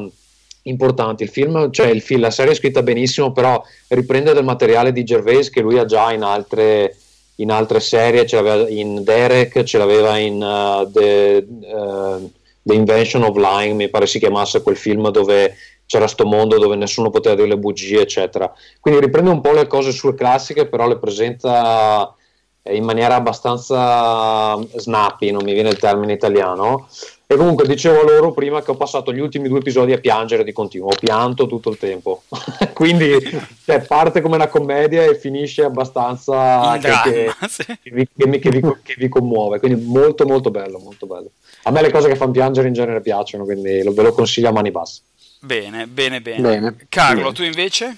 importanti. 0.63 1.23
Il 1.23 1.29
film, 1.29 1.71
cioè 1.71 1.87
il 1.87 2.01
film, 2.01 2.21
la 2.21 2.29
serie 2.29 2.51
è 2.51 2.55
scritta 2.55 2.83
benissimo, 2.83 3.31
però 3.31 3.63
riprende 3.87 4.33
del 4.33 4.43
materiale 4.43 4.91
di 4.91 5.03
Gervais 5.03 5.49
che 5.49 5.61
lui 5.61 5.79
ha 5.79 5.85
già 5.85 6.11
in 6.13 6.21
altre, 6.21 6.95
in 7.37 7.51
altre 7.51 7.79
serie, 7.79 8.27
ce 8.27 8.35
l'aveva 8.35 8.69
in 8.69 9.03
Derek, 9.03 9.63
ce 9.63 9.77
l'aveva 9.79 10.17
in 10.17 10.35
uh, 10.35 10.91
The, 10.91 11.47
uh, 11.47 12.31
The 12.63 12.73
Invention 12.73 13.23
of 13.23 13.35
Lying, 13.35 13.75
mi 13.75 13.89
pare 13.89 14.05
si 14.05 14.19
chiamasse 14.19 14.61
quel 14.61 14.77
film 14.77 15.09
dove 15.09 15.55
c'era 15.85 16.07
sto 16.07 16.25
mondo 16.25 16.57
dove 16.57 16.77
nessuno 16.77 17.09
poteva 17.09 17.35
dire 17.35 17.47
le 17.47 17.57
bugie, 17.57 18.01
eccetera. 18.01 18.51
Quindi 18.79 19.01
riprende 19.01 19.29
un 19.29 19.41
po' 19.41 19.51
le 19.51 19.67
cose 19.67 19.91
sue 19.91 20.15
classiche, 20.15 20.67
però 20.67 20.87
le 20.87 20.97
presenta 20.97 22.15
eh, 22.61 22.75
in 22.75 22.85
maniera 22.85 23.15
abbastanza 23.15 24.57
snappy, 24.75 25.31
non 25.31 25.43
mi 25.43 25.53
viene 25.53 25.69
il 25.69 25.79
termine 25.79 26.13
italiano. 26.13 26.87
E 27.31 27.37
comunque 27.37 27.65
dicevo 27.65 28.01
loro 28.01 28.33
prima 28.33 28.61
che 28.61 28.71
ho 28.71 28.75
passato 28.75 29.13
gli 29.13 29.19
ultimi 29.21 29.47
due 29.47 29.59
episodi 29.59 29.93
a 29.93 29.99
piangere 29.99 30.43
di 30.43 30.51
continuo, 30.51 30.89
ho 30.89 30.97
pianto 30.99 31.47
tutto 31.47 31.69
il 31.69 31.77
tempo. 31.77 32.23
Quindi 32.73 33.17
cioè, 33.63 33.79
parte 33.83 34.19
come 34.19 34.35
una 34.35 34.49
commedia 34.49 35.05
e 35.05 35.17
finisce 35.17 35.63
abbastanza 35.63 36.77
che, 36.77 36.89
che, 37.03 37.31
sì. 37.47 37.63
che, 37.65 37.89
vi, 37.89 38.05
che, 38.37 38.49
vi, 38.49 38.59
che 38.83 38.95
vi 38.97 39.07
commuove. 39.07 39.59
Quindi 39.59 39.81
molto 39.81 40.25
molto 40.25 40.51
bello, 40.51 40.77
molto 40.79 41.05
bello. 41.05 41.29
A 41.63 41.71
me 41.71 41.81
le 41.81 41.89
cose 41.89 42.09
che 42.09 42.17
fanno 42.17 42.31
piangere 42.31 42.67
in 42.67 42.73
genere 42.73 42.99
piacciono, 42.99 43.45
quindi 43.45 43.81
lo, 43.81 43.93
ve 43.93 44.01
lo 44.01 44.11
consiglio 44.11 44.49
a 44.49 44.51
mani 44.51 44.71
basse. 44.71 45.03
Bene, 45.39 45.87
bene, 45.87 46.19
bene. 46.19 46.41
bene. 46.41 46.75
Carlo, 46.89 47.21
bene. 47.21 47.33
tu 47.33 47.43
invece? 47.43 47.95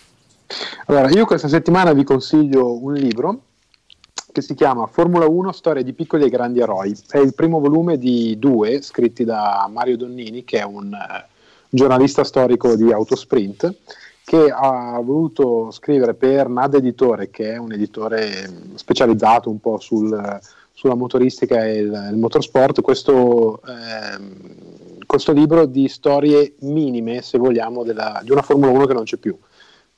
Allora, 0.86 1.10
io 1.10 1.26
questa 1.26 1.48
settimana 1.48 1.91
vi 1.93 2.04
consiglio 2.04 2.80
un 2.80 2.93
libro 2.93 3.39
che 4.34 4.41
si 4.41 4.56
chiama 4.56 4.88
Formula 4.88 5.26
1 5.28 5.52
Storia 5.54 5.84
di 5.84 5.93
piccoli 5.93 6.26
e 6.26 6.30
grandi 6.30 6.60
eroi. 6.60 6.93
È 7.08 7.19
il 7.19 7.34
primo 7.34 7.62
volume 7.62 7.98
di 7.98 8.38
due 8.38 8.82
scritti 8.82 9.24
da 9.24 9.69
Mario 9.72 9.96
Donnini, 9.96 10.43
che 10.43 10.60
è 10.60 10.63
un 10.63 10.88
uh, 10.91 11.24
giornalista 11.69 12.26
storico 12.26 12.76
di 12.76 12.91
Autosprint, 12.91 13.74
che 14.26 14.50
ha 14.50 15.00
voluto 15.02 15.72
scrivere 15.72 16.15
per 16.15 16.50
NAD 16.50 16.74
Editore, 16.76 17.30
che 17.30 17.54
è 17.54 17.58
un 17.58 17.72
editore 17.72 18.72
specializzato 18.76 19.50
un 19.50 19.60
po' 19.60 19.80
sul 19.80 20.41
sulla 20.74 20.96
motoristica 20.96 21.63
e 21.63 21.78
il, 21.78 22.10
il 22.12 22.17
motorsport, 22.17 22.82
questo, 22.82 23.62
eh, 23.62 25.06
questo, 25.06 25.32
libro 25.32 25.65
di 25.65 25.88
storie 25.88 26.56
minime, 26.62 27.22
se 27.22 27.38
vogliamo, 27.38 27.84
della, 27.84 28.19
di 28.24 28.32
una 28.32 28.41
Formula 28.41 28.72
1 28.72 28.86
che 28.88 28.93
non 28.93 29.04
c'è 29.04 29.17
più. 29.17 29.38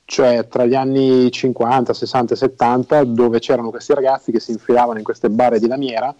Cioè 0.08 0.46
tra 0.46 0.64
gli 0.66 0.74
anni 0.74 1.30
50, 1.30 1.92
60 1.92 2.34
e 2.34 2.36
70, 2.36 3.04
dove 3.04 3.40
c'erano 3.40 3.70
questi 3.70 3.92
ragazzi 3.92 4.30
che 4.30 4.38
si 4.38 4.52
infilavano 4.52 4.98
in 4.98 5.04
queste 5.04 5.28
barre 5.28 5.58
di 5.58 5.66
lamiera 5.66 6.14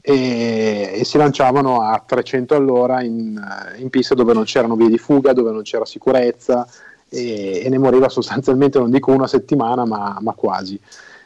e, 0.00 0.90
e 0.94 1.04
si 1.04 1.16
lanciavano 1.16 1.80
a 1.82 2.02
300 2.04 2.56
all'ora 2.56 3.00
in, 3.02 3.40
in 3.76 3.90
piste 3.90 4.16
dove 4.16 4.32
non 4.32 4.42
c'erano 4.42 4.74
vie 4.74 4.88
di 4.88 4.98
fuga, 4.98 5.32
dove 5.32 5.52
non 5.52 5.62
c'era 5.62 5.84
sicurezza 5.84 6.66
e, 7.08 7.62
e 7.64 7.68
ne 7.68 7.78
moriva 7.78 8.08
sostanzialmente, 8.08 8.80
non 8.80 8.90
dico 8.90 9.12
una 9.12 9.28
settimana, 9.28 9.84
ma, 9.84 10.18
ma 10.20 10.32
quasi. 10.32 10.78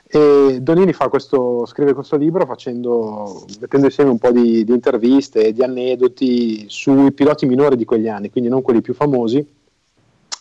E 0.09 0.59
Donini 0.61 0.92
questo, 0.92 1.66
scrive 1.66 1.94
questo 1.94 2.16
libro 2.16 2.46
facendo, 2.46 3.44
mettendo 3.59 3.87
insieme 3.87 4.11
un 4.11 4.18
po' 4.18 4.30
di, 4.30 4.64
di 4.64 4.72
interviste 4.72 5.46
e 5.46 5.52
di 5.52 5.62
aneddoti 5.62 6.66
sui 6.68 7.11
piloti 7.12 7.46
minori 7.46 7.76
di 7.76 7.85
quegli 7.85 8.09
anni, 8.09 8.30
quindi 8.30 8.50
non 8.50 8.62
quelli 8.62 8.82
più 8.82 8.94
famosi, 8.94 9.44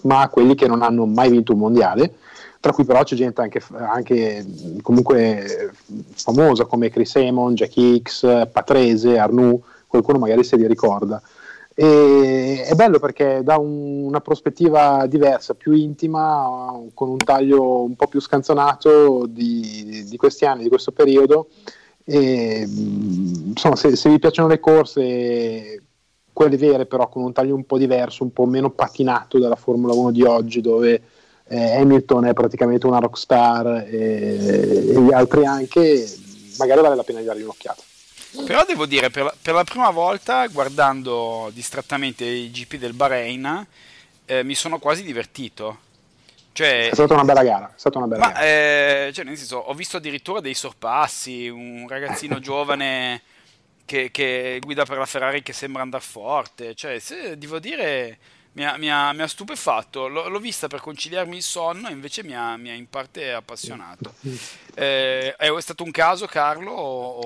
ma 0.06 0.28
quelli 0.30 0.56
che 0.56 0.68
non 0.68 0.82
hanno 0.82 1.06
mai 1.06 1.30
vinto 1.30 1.54
un 1.54 1.60
mondiale, 1.60 2.16
tra 2.60 2.74
cui 2.74 2.84
però 2.84 3.04
c'è 3.04 3.16
gente 3.16 3.42
anche, 3.42 3.62
anche 3.74 4.46
comunque 4.82 5.72
famosa 6.14 6.66
come 6.66 6.90
Chris 6.90 7.16
Amon, 7.16 7.54
Jack 7.54 7.78
Hicks, 7.78 8.48
Patrese, 8.52 9.18
Arnoux, 9.18 9.62
qualcuno 9.88 10.18
magari 10.18 10.44
se 10.44 10.56
li 10.56 10.68
ricorda. 10.68 11.22
E 11.78 12.64
è 12.64 12.74
bello 12.74 13.00
perché 13.00 13.42
dà 13.44 13.58
un, 13.58 14.06
una 14.06 14.22
prospettiva 14.22 15.06
diversa, 15.08 15.56
più 15.56 15.74
intima, 15.74 16.72
con 16.94 17.10
un 17.10 17.18
taglio 17.18 17.84
un 17.84 17.96
po' 17.96 18.08
più 18.08 18.22
scanzonato 18.22 19.26
di, 19.28 20.06
di 20.08 20.18
questi 20.18 20.46
anni, 20.46 20.64
di 20.64 20.70
questo 20.70 20.92
periodo. 20.92 21.50
E, 22.06 22.66
insomma, 22.68 23.76
se, 23.76 23.96
se 23.96 24.10
vi 24.10 24.20
piacciono 24.20 24.48
le 24.48 24.60
corse, 24.60 25.84
quelle 26.36 26.58
vere, 26.58 26.86
però 26.86 27.08
con 27.08 27.24
un 27.24 27.32
taglio 27.32 27.56
un 27.56 27.66
po' 27.66 27.78
diverso, 27.78 28.24
un 28.24 28.34
po' 28.34 28.46
meno 28.46 28.70
patinato 28.70 29.40
dalla 29.40 29.56
Formula 29.56 29.94
1 29.94 30.12
di 30.12 30.24
oggi, 30.24 30.60
dove 30.60 31.02
eh, 31.48 31.78
Hamilton 31.78 32.26
è 32.26 32.34
praticamente 32.34 32.86
una 32.86 33.00
rockstar 33.00 33.88
e, 33.88 34.90
e 34.90 35.02
gli 35.02 35.14
altri 35.14 35.46
anche, 35.46 36.14
magari 36.58 36.82
vale 36.82 36.96
la 36.96 37.04
pena 37.04 37.20
di 37.20 37.26
dargli 37.26 37.44
un'occhiata. 37.44 37.82
Però 38.44 38.66
devo 38.68 38.86
dire, 38.86 39.10
per 39.10 39.24
la, 39.24 39.34
per 39.42 39.54
la, 39.54 39.64
prima 39.64 39.90
volta, 39.92 40.46
guardando 40.48 41.50
distrattamente 41.54 42.26
i 42.26 42.52
GP 42.52 42.76
del 42.76 42.92
Bahrain, 42.92 43.66
eh, 44.26 44.44
mi 44.44 44.56
sono 44.56 44.78
quasi 44.78 45.04
divertito. 45.04 45.78
Cioè, 46.52 46.90
è 46.90 46.94
stata 46.94 47.14
una 47.14 47.24
bella 47.24 47.44
gara. 47.44 47.68
È 47.68 47.80
stata 47.80 47.98
una 47.98 48.08
bella 48.08 48.26
ma, 48.26 48.32
gara. 48.34 48.46
Eh, 48.46 49.12
cioè, 49.14 49.24
nel 49.24 49.38
senso, 49.38 49.56
ho 49.56 49.74
visto 49.74 49.98
addirittura 49.98 50.42
dei 50.42 50.54
sorpassi, 50.54 51.48
un 51.48 51.86
ragazzino 51.88 52.40
giovane 52.44 53.22
che, 53.86 54.10
che, 54.12 54.60
guida 54.64 54.86
per 54.86 54.98
la 54.98 55.06
Ferrari 55.06 55.44
che 55.44 55.54
sembra 55.54 55.82
andare 55.82 56.04
forte. 56.04 56.76
Cioè, 56.76 57.00
se, 57.00 57.38
devo 57.38 57.60
dire 57.60 58.18
mi 58.56 58.66
ha, 58.66 58.78
mi 58.78 58.90
ha, 58.90 59.12
mi 59.14 59.22
ha 59.22 59.28
stupefatto. 59.28 60.08
L- 60.08 60.30
l'ho 60.30 60.40
vista 60.40 60.68
per 60.68 60.82
conciliarmi 60.82 61.36
il 61.36 61.42
sonno 61.42 61.90
e 61.90 61.92
invece 61.92 62.24
mi 62.24 62.36
ha, 62.36 62.56
mi 62.58 62.70
ha 62.70 62.74
in 62.74 62.88
parte 62.90 63.32
appassionato. 63.32 64.14
Eh, 64.74 65.36
è 65.36 65.62
stato 65.62 65.84
un 65.84 65.92
caso, 65.92 66.26
Carlo? 66.26 66.72
O... 66.72 67.24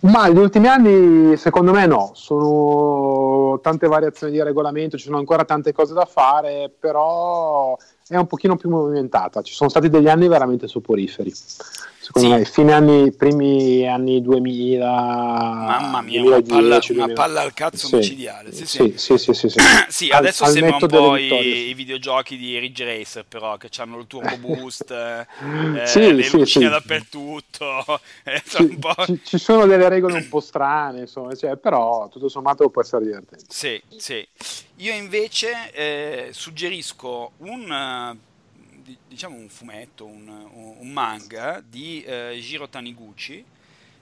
Ma 0.00 0.26
negli 0.26 0.38
ultimi 0.38 0.68
anni, 0.68 1.36
secondo 1.36 1.72
me, 1.72 1.86
no. 1.86 2.12
Sono 2.14 3.60
tante 3.60 3.86
variazioni 3.86 4.32
di 4.32 4.42
regolamento, 4.42 4.96
ci 4.96 5.04
sono 5.04 5.18
ancora 5.18 5.44
tante 5.44 5.72
cose 5.72 5.94
da 5.94 6.04
fare, 6.06 6.70
però 6.78 7.76
è 8.08 8.16
un 8.16 8.26
pochino 8.26 8.56
più 8.56 8.68
movimentata. 8.68 9.42
Ci 9.42 9.54
sono 9.54 9.68
stati 9.70 9.88
degli 9.88 10.08
anni 10.08 10.28
veramente 10.28 10.68
soporiferi 10.68 11.32
secondo 12.02 12.28
sì. 12.28 12.34
me, 12.34 12.44
fine 12.44 12.72
anni, 12.72 13.12
primi 13.12 13.88
anni 13.88 14.20
2000. 14.20 14.84
Mamma 14.84 16.00
mia, 16.02 16.20
2010, 16.20 16.26
una, 16.26 16.42
palla, 16.42 16.78
2000. 16.78 17.04
una 17.04 17.12
palla 17.14 17.40
al 17.42 17.54
cazzo 17.54 17.86
sì. 17.86 17.96
micidiale. 17.96 18.52
Sì, 18.52 18.66
sì, 18.66 18.94
sì. 18.96 19.16
sì, 19.16 19.34
sì, 19.34 19.48
sì 19.48 19.60
sì, 19.88 20.08
adesso 20.10 20.42
al, 20.42 20.50
sembra 20.50 20.78
un 20.80 20.86
po' 20.88 21.16
i, 21.16 21.68
i, 21.68 21.74
videogiochi 21.74 22.36
di 22.36 22.58
Ridge 22.58 22.84
Racer, 22.84 23.24
però 23.24 23.56
che 23.56 23.68
hanno 23.76 23.98
il 23.98 24.08
turbo 24.08 24.36
boost, 24.38 24.90
eh, 24.90 25.26
eh 25.94 26.12
le 26.12 26.28
lucine 26.32 26.68
dappertutto. 26.68 28.00
Eh, 28.24 28.40
ci, 28.44 28.78
ci, 29.06 29.20
ci, 29.24 29.38
sono 29.38 29.66
delle 29.66 29.88
regole 29.88 30.14
un 30.14 30.28
po' 30.28 30.40
strane, 30.40 31.00
insomma, 31.00 31.34
cioè, 31.34 31.56
però 31.56 32.08
tutto 32.08 32.28
sommato 32.28 32.68
può 32.68 32.82
essere 32.82 33.04
divertente. 33.04 33.44
Sì, 33.48 33.80
sì. 33.96 34.26
Io 34.76 34.92
invece 34.92 35.70
eh, 35.72 36.28
suggerisco 36.32 37.32
un, 37.38 38.16
diciamo 39.08 39.36
un 39.36 39.48
fumetto, 39.48 40.04
un, 40.04 40.28
un 40.78 40.90
manga 40.90 41.62
di 41.66 42.02
eh, 42.02 42.38
Jiro 42.40 42.68
Taniguchi, 42.68 43.44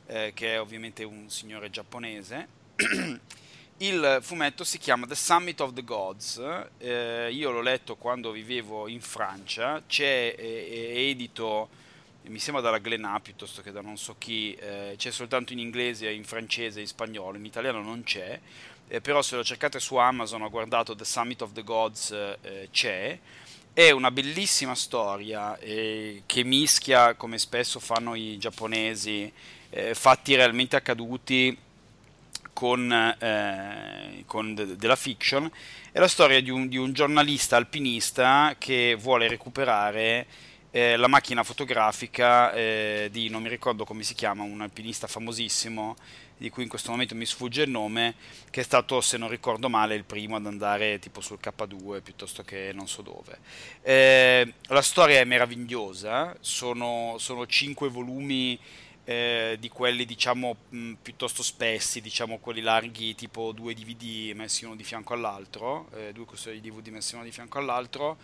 eh, 0.06 0.32
che 0.34 0.54
è 0.54 0.60
ovviamente 0.60 1.04
un 1.04 1.28
signore 1.28 1.70
giapponese. 1.70 2.48
Il 3.78 4.18
fumetto 4.20 4.62
si 4.62 4.76
chiama 4.76 5.06
The 5.06 5.14
Summit 5.14 5.60
of 5.60 5.72
the 5.72 5.82
Gods, 5.82 6.42
eh, 6.78 7.30
io 7.32 7.50
l'ho 7.50 7.62
letto 7.62 7.96
quando 7.96 8.30
vivevo 8.30 8.88
in 8.88 9.00
Francia, 9.00 9.82
c'è 9.86 10.34
è 10.34 10.98
edito, 10.98 11.70
mi 12.24 12.38
sembra 12.38 12.62
dalla 12.62 12.78
Glenà 12.78 13.18
piuttosto 13.20 13.62
che 13.62 13.72
da 13.72 13.80
non 13.80 13.96
so 13.96 14.16
chi, 14.18 14.52
eh, 14.52 14.96
c'è 14.98 15.10
soltanto 15.10 15.54
in 15.54 15.60
inglese, 15.60 16.10
in 16.10 16.24
francese, 16.24 16.80
in 16.80 16.86
spagnolo, 16.86 17.38
in 17.38 17.46
italiano 17.46 17.80
non 17.80 18.02
c'è, 18.02 18.38
eh, 18.86 19.00
però 19.00 19.22
se 19.22 19.36
lo 19.36 19.44
cercate 19.44 19.80
su 19.80 19.96
Amazon 19.96 20.42
ho 20.42 20.50
guardato 20.50 20.94
The 20.94 21.06
Summit 21.06 21.40
of 21.40 21.52
the 21.52 21.62
Gods, 21.64 22.10
eh, 22.10 22.68
c'è, 22.70 23.18
è 23.72 23.90
una 23.90 24.10
bellissima 24.10 24.74
storia 24.74 25.56
eh, 25.58 26.22
che 26.26 26.44
mischia, 26.44 27.14
come 27.14 27.38
spesso 27.38 27.78
fanno 27.78 28.14
i 28.14 28.36
giapponesi, 28.38 29.32
eh, 29.70 29.94
fatti 29.94 30.34
realmente 30.34 30.76
accaduti 30.76 31.56
con, 32.52 32.92
eh, 32.92 34.24
con 34.26 34.54
de- 34.54 34.76
della 34.76 34.96
fiction, 34.96 35.50
è 35.92 35.98
la 35.98 36.08
storia 36.08 36.42
di 36.42 36.50
un, 36.50 36.68
di 36.68 36.76
un, 36.76 36.92
giornalista 36.92 37.56
alpinista 37.56 38.54
che 38.58 38.96
vuole 39.00 39.28
recuperare 39.28 40.26
eh, 40.70 40.96
la 40.96 41.08
macchina 41.08 41.42
fotografica 41.42 42.52
eh, 42.52 43.08
di, 43.10 43.28
non 43.28 43.42
mi 43.42 43.48
ricordo 43.48 43.84
come 43.84 44.02
si 44.02 44.14
chiama, 44.14 44.42
un 44.42 44.60
alpinista 44.60 45.06
famosissimo, 45.06 45.96
di 46.40 46.48
cui 46.48 46.62
in 46.62 46.70
questo 46.70 46.90
momento 46.90 47.14
mi 47.14 47.26
sfugge 47.26 47.64
il 47.64 47.70
nome, 47.70 48.14
che 48.48 48.62
è 48.62 48.64
stato, 48.64 49.02
se 49.02 49.18
non 49.18 49.28
ricordo 49.28 49.68
male, 49.68 49.94
il 49.94 50.04
primo 50.04 50.36
ad 50.36 50.46
andare 50.46 50.98
tipo 50.98 51.20
sul 51.20 51.38
K2 51.38 52.00
piuttosto 52.00 52.42
che 52.42 52.70
non 52.72 52.88
so 52.88 53.02
dove. 53.02 53.38
Eh, 53.82 54.54
la 54.68 54.80
storia 54.80 55.20
è 55.20 55.24
meravigliosa, 55.24 56.34
sono, 56.40 57.16
sono 57.18 57.46
cinque 57.46 57.90
volumi 57.90 58.58
eh, 59.04 59.58
di 59.60 59.68
quelli 59.68 60.06
diciamo 60.06 60.56
mh, 60.70 60.92
piuttosto 61.02 61.42
spessi, 61.42 62.00
diciamo 62.00 62.38
quelli 62.38 62.62
larghi 62.62 63.14
tipo 63.14 63.52
due 63.52 63.74
DVD 63.74 64.32
messi 64.34 64.64
uno 64.64 64.76
di 64.76 64.84
fianco 64.84 65.12
all'altro, 65.12 65.88
eh, 65.94 66.12
due 66.14 66.24
di 66.44 66.60
DVD 66.62 66.88
messi 66.88 67.16
uno 67.16 67.24
di 67.24 67.32
fianco 67.32 67.58
all'altro. 67.58 68.16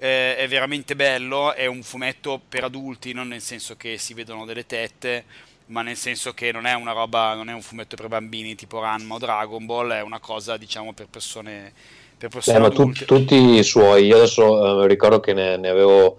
Eh, 0.00 0.36
è 0.36 0.46
veramente 0.46 0.94
bello, 0.94 1.52
è 1.54 1.66
un 1.66 1.82
fumetto 1.82 2.40
per 2.48 2.62
adulti, 2.62 3.12
non 3.12 3.26
nel 3.26 3.40
senso 3.40 3.76
che 3.76 3.98
si 3.98 4.14
vedono 4.14 4.44
delle 4.44 4.64
tette, 4.64 5.24
ma 5.68 5.82
nel 5.82 5.96
senso 5.96 6.32
che 6.34 6.52
non 6.52 6.66
è 6.66 6.74
una 6.74 6.92
roba, 6.92 7.34
non 7.34 7.48
è 7.48 7.52
un 7.52 7.62
fumetto 7.62 7.96
per 7.96 8.08
bambini 8.08 8.54
tipo 8.54 8.80
Ranma 8.80 9.14
o 9.14 9.18
Dragon 9.18 9.64
Ball, 9.66 9.92
è 9.92 10.02
una 10.02 10.20
cosa 10.20 10.56
diciamo 10.56 10.92
per 10.92 11.08
persone 11.08 11.72
per 12.18 12.30
Beh, 12.44 12.58
ma 12.58 12.68
tu, 12.68 12.90
tutti 12.90 13.36
i 13.36 13.62
suoi, 13.62 14.06
io 14.06 14.16
adesso 14.16 14.82
eh, 14.82 14.88
ricordo 14.88 15.20
che 15.20 15.32
ne, 15.32 15.56
ne 15.56 15.68
avevo 15.68 16.18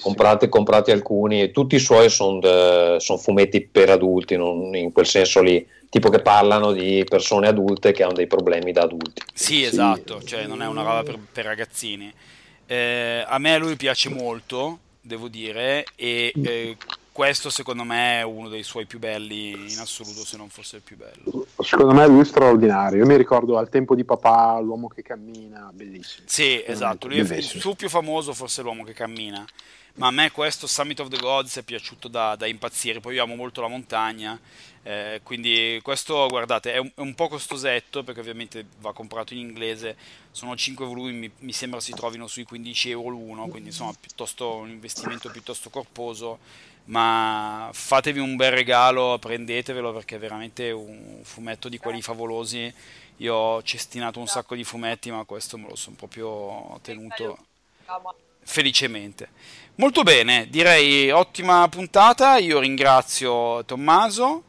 comprati, 0.00 0.48
comprati, 0.48 0.90
alcuni, 0.90 1.42
e 1.42 1.50
tutti 1.50 1.74
i 1.74 1.78
suoi 1.78 2.08
sono 2.08 2.98
son 2.98 3.18
fumetti 3.18 3.60
per 3.60 3.90
adulti, 3.90 4.36
non 4.36 4.74
in 4.74 4.90
quel 4.90 5.06
senso 5.06 5.42
lì, 5.42 5.66
tipo 5.90 6.08
che 6.08 6.20
parlano 6.20 6.72
di 6.72 7.04
persone 7.06 7.46
adulte 7.46 7.92
che 7.92 8.02
hanno 8.02 8.14
dei 8.14 8.26
problemi 8.26 8.72
da 8.72 8.82
adulti. 8.82 9.20
Sì, 9.34 9.56
sì. 9.56 9.64
esatto, 9.64 10.22
cioè 10.22 10.46
non 10.46 10.62
è 10.62 10.66
una 10.66 10.82
roba 10.82 11.02
per, 11.02 11.18
per 11.30 11.44
ragazzini. 11.44 12.10
Eh, 12.64 13.22
a 13.26 13.38
me 13.38 13.58
lui 13.58 13.76
piace 13.76 14.08
molto, 14.08 14.78
devo 15.02 15.28
dire, 15.28 15.84
e 15.94 16.32
eh, 16.42 16.76
questo 17.14 17.48
secondo 17.48 17.84
me 17.84 18.18
è 18.18 18.22
uno 18.22 18.48
dei 18.48 18.64
suoi 18.64 18.86
più 18.86 18.98
belli 18.98 19.50
in 19.50 19.78
assoluto, 19.78 20.24
se 20.24 20.36
non 20.36 20.48
fosse 20.48 20.76
il 20.76 20.82
più 20.82 20.96
bello. 20.96 21.46
Secondo 21.60 21.94
me 21.94 22.08
lui 22.08 22.22
è 22.22 22.24
straordinario. 22.24 22.98
Io 22.98 23.06
mi 23.06 23.16
ricordo 23.16 23.56
al 23.56 23.68
tempo 23.68 23.94
di 23.94 24.02
papà, 24.02 24.58
l'uomo 24.58 24.88
che 24.88 25.02
cammina, 25.02 25.70
bellissimo. 25.72 26.26
Sì, 26.26 26.60
esatto. 26.66 27.06
Lui 27.06 27.20
è 27.20 27.34
il 27.36 27.44
suo 27.44 27.76
più 27.76 27.88
famoso, 27.88 28.34
forse 28.34 28.62
l'uomo 28.62 28.82
che 28.82 28.94
cammina. 28.94 29.46
Ma 29.94 30.08
a 30.08 30.10
me 30.10 30.32
questo 30.32 30.66
Summit 30.66 30.98
of 30.98 31.08
the 31.08 31.16
Gods 31.18 31.58
è 31.58 31.62
piaciuto 31.62 32.08
da, 32.08 32.34
da 32.34 32.48
impazzire. 32.48 32.98
Poi 32.98 33.14
io 33.14 33.22
amo 33.22 33.36
molto 33.36 33.60
la 33.60 33.68
montagna. 33.68 34.36
Eh, 34.82 35.20
quindi 35.22 35.78
questo, 35.84 36.26
guardate, 36.26 36.72
è 36.72 36.78
un, 36.78 36.90
è 36.96 37.00
un, 37.00 37.14
po' 37.14 37.28
costosetto 37.28 38.02
perché 38.02 38.18
ovviamente 38.18 38.66
va 38.80 38.92
comprato 38.92 39.34
in 39.34 39.38
inglese. 39.38 39.96
Sono 40.32 40.56
5 40.56 40.84
volumi, 40.84 41.12
mi, 41.12 41.30
mi 41.38 41.52
sembra 41.52 41.78
si 41.78 41.92
trovino 41.92 42.26
sui 42.26 42.42
15 42.42 42.90
euro 42.90 43.10
l'uno. 43.10 43.46
Quindi 43.46 43.68
insomma, 43.68 43.92
piuttosto 43.98 44.56
un 44.56 44.70
investimento 44.70 45.30
piuttosto 45.30 45.70
corposo 45.70 46.40
ma 46.86 47.70
fatevi 47.72 48.18
un 48.18 48.36
bel 48.36 48.52
regalo, 48.52 49.18
prendetevelo 49.18 49.92
perché 49.92 50.16
è 50.16 50.18
veramente 50.18 50.70
un 50.70 51.20
fumetto 51.22 51.68
di 51.68 51.78
quelli 51.78 52.02
favolosi. 52.02 52.72
Io 53.18 53.34
ho 53.34 53.62
cestinato 53.62 54.18
un 54.18 54.26
sacco 54.26 54.54
di 54.54 54.64
fumetti, 54.64 55.10
ma 55.10 55.24
questo 55.24 55.56
me 55.56 55.68
lo 55.68 55.76
sono 55.76 55.96
proprio 55.96 56.78
tenuto 56.82 57.38
felicemente. 58.42 59.28
Molto 59.76 60.02
bene, 60.02 60.48
direi 60.50 61.10
ottima 61.10 61.66
puntata. 61.68 62.36
Io 62.38 62.58
ringrazio 62.58 63.64
Tommaso. 63.64 64.42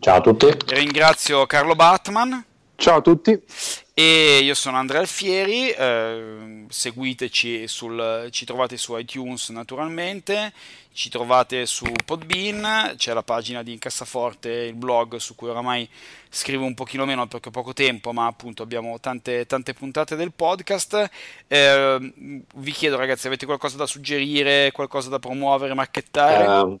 Ciao 0.00 0.16
a 0.16 0.20
tutti. 0.20 0.46
Ringrazio 0.68 1.46
Carlo 1.46 1.74
Batman. 1.74 2.44
Ciao 2.76 2.98
a 2.98 3.00
tutti. 3.02 3.84
E 3.98 4.40
io 4.42 4.52
sono 4.52 4.76
Andrea 4.76 5.00
Alfieri, 5.00 5.70
eh, 5.70 6.66
seguiteci, 6.68 7.66
sul, 7.66 8.28
ci 8.30 8.44
trovate 8.44 8.76
su 8.76 8.94
iTunes 8.98 9.48
naturalmente, 9.48 10.52
ci 10.92 11.08
trovate 11.08 11.64
su 11.64 11.90
Podbean, 12.04 12.92
c'è 12.98 13.14
la 13.14 13.22
pagina 13.22 13.62
di 13.62 13.72
Incassaforte, 13.72 14.50
il 14.50 14.74
blog 14.74 15.16
su 15.16 15.34
cui 15.34 15.48
oramai 15.48 15.88
scrivo 16.28 16.66
un 16.66 16.74
pochino 16.74 17.06
meno 17.06 17.26
perché 17.26 17.48
ho 17.48 17.52
poco 17.52 17.72
tempo, 17.72 18.12
ma 18.12 18.26
appunto 18.26 18.62
abbiamo 18.62 19.00
tante, 19.00 19.46
tante 19.46 19.72
puntate 19.72 20.14
del 20.14 20.32
podcast. 20.32 21.10
Eh, 21.48 22.12
vi 22.56 22.72
chiedo 22.72 22.98
ragazzi, 22.98 23.28
avete 23.28 23.46
qualcosa 23.46 23.78
da 23.78 23.86
suggerire, 23.86 24.72
qualcosa 24.72 25.08
da 25.08 25.18
promuovere, 25.18 25.72
marchettare? 25.72 26.46
Uh 26.46 26.78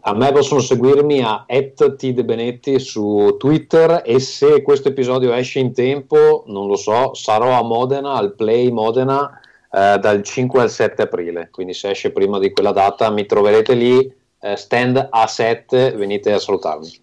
a 0.00 0.14
me 0.14 0.32
possono 0.32 0.60
seguirmi 0.60 1.22
a 1.22 1.46
@tdebenetti 1.46 2.78
su 2.78 3.36
Twitter 3.38 4.02
e 4.04 4.20
se 4.20 4.60
questo 4.62 4.88
episodio 4.88 5.32
esce 5.32 5.60
in 5.60 5.72
tempo, 5.72 6.44
non 6.46 6.66
lo 6.66 6.76
so, 6.76 7.14
sarò 7.14 7.58
a 7.58 7.62
Modena, 7.62 8.12
al 8.12 8.34
Play 8.34 8.70
Modena 8.70 9.40
eh, 9.72 9.98
dal 9.98 10.22
5 10.22 10.60
al 10.60 10.70
7 10.70 11.02
aprile, 11.02 11.48
quindi 11.50 11.72
se 11.72 11.90
esce 11.90 12.10
prima 12.10 12.38
di 12.38 12.50
quella 12.52 12.72
data 12.72 13.10
mi 13.10 13.24
troverete 13.24 13.74
lì, 13.74 14.12
eh, 14.40 14.56
stand 14.56 15.08
A7, 15.10 15.96
venite 15.96 16.32
a 16.32 16.38
salutarmi. 16.38 16.98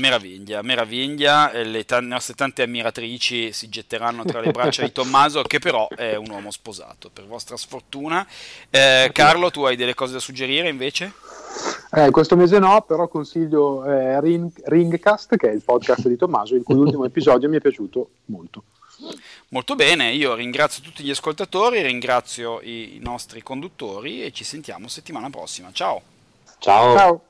Meraviglia, 0.00 0.62
meraviglia, 0.62 1.52
le, 1.52 1.84
t- 1.84 1.92
nostre 2.00 2.34
tante 2.34 2.62
ammiratrici 2.62 3.52
si 3.52 3.68
getteranno 3.68 4.24
tra 4.24 4.40
le 4.40 4.50
braccia 4.50 4.82
di 4.82 4.92
Tommaso 4.92 5.42
che 5.42 5.58
però 5.58 5.88
è 5.88 6.16
un 6.16 6.30
uomo 6.30 6.50
sposato, 6.50 7.10
per 7.12 7.26
vostra 7.26 7.56
sfortuna. 7.56 8.26
Eh, 8.70 9.10
Carlo, 9.12 9.50
tu 9.50 9.64
hai 9.64 9.76
delle 9.76 9.94
cose 9.94 10.14
da 10.14 10.18
suggerire 10.18 10.68
invece? 10.68 11.12
Eh, 11.92 12.10
questo 12.10 12.36
mese 12.36 12.58
no, 12.58 12.82
però 12.82 13.08
consiglio 13.08 13.84
eh, 13.84 14.20
Ring, 14.20 14.50
Ringcast, 14.64 15.36
che 15.36 15.50
è 15.50 15.52
il 15.52 15.62
podcast 15.62 16.06
di 16.06 16.16
Tommaso, 16.16 16.54
il 16.54 16.62
cui 16.62 16.76
ultimo 16.76 17.04
episodio 17.06 17.48
mi 17.48 17.56
è 17.56 17.60
piaciuto 17.60 18.10
molto. 18.26 18.64
Molto 19.48 19.74
bene, 19.74 20.12
io 20.12 20.34
ringrazio 20.34 20.82
tutti 20.82 21.02
gli 21.02 21.10
ascoltatori, 21.10 21.82
ringrazio 21.82 22.60
i 22.60 22.98
nostri 23.02 23.42
conduttori 23.42 24.22
e 24.22 24.30
ci 24.30 24.44
sentiamo 24.44 24.88
settimana 24.88 25.30
prossima. 25.30 25.70
Ciao. 25.72 26.02
Ciao. 26.58 26.96
Ciao. 26.96 27.22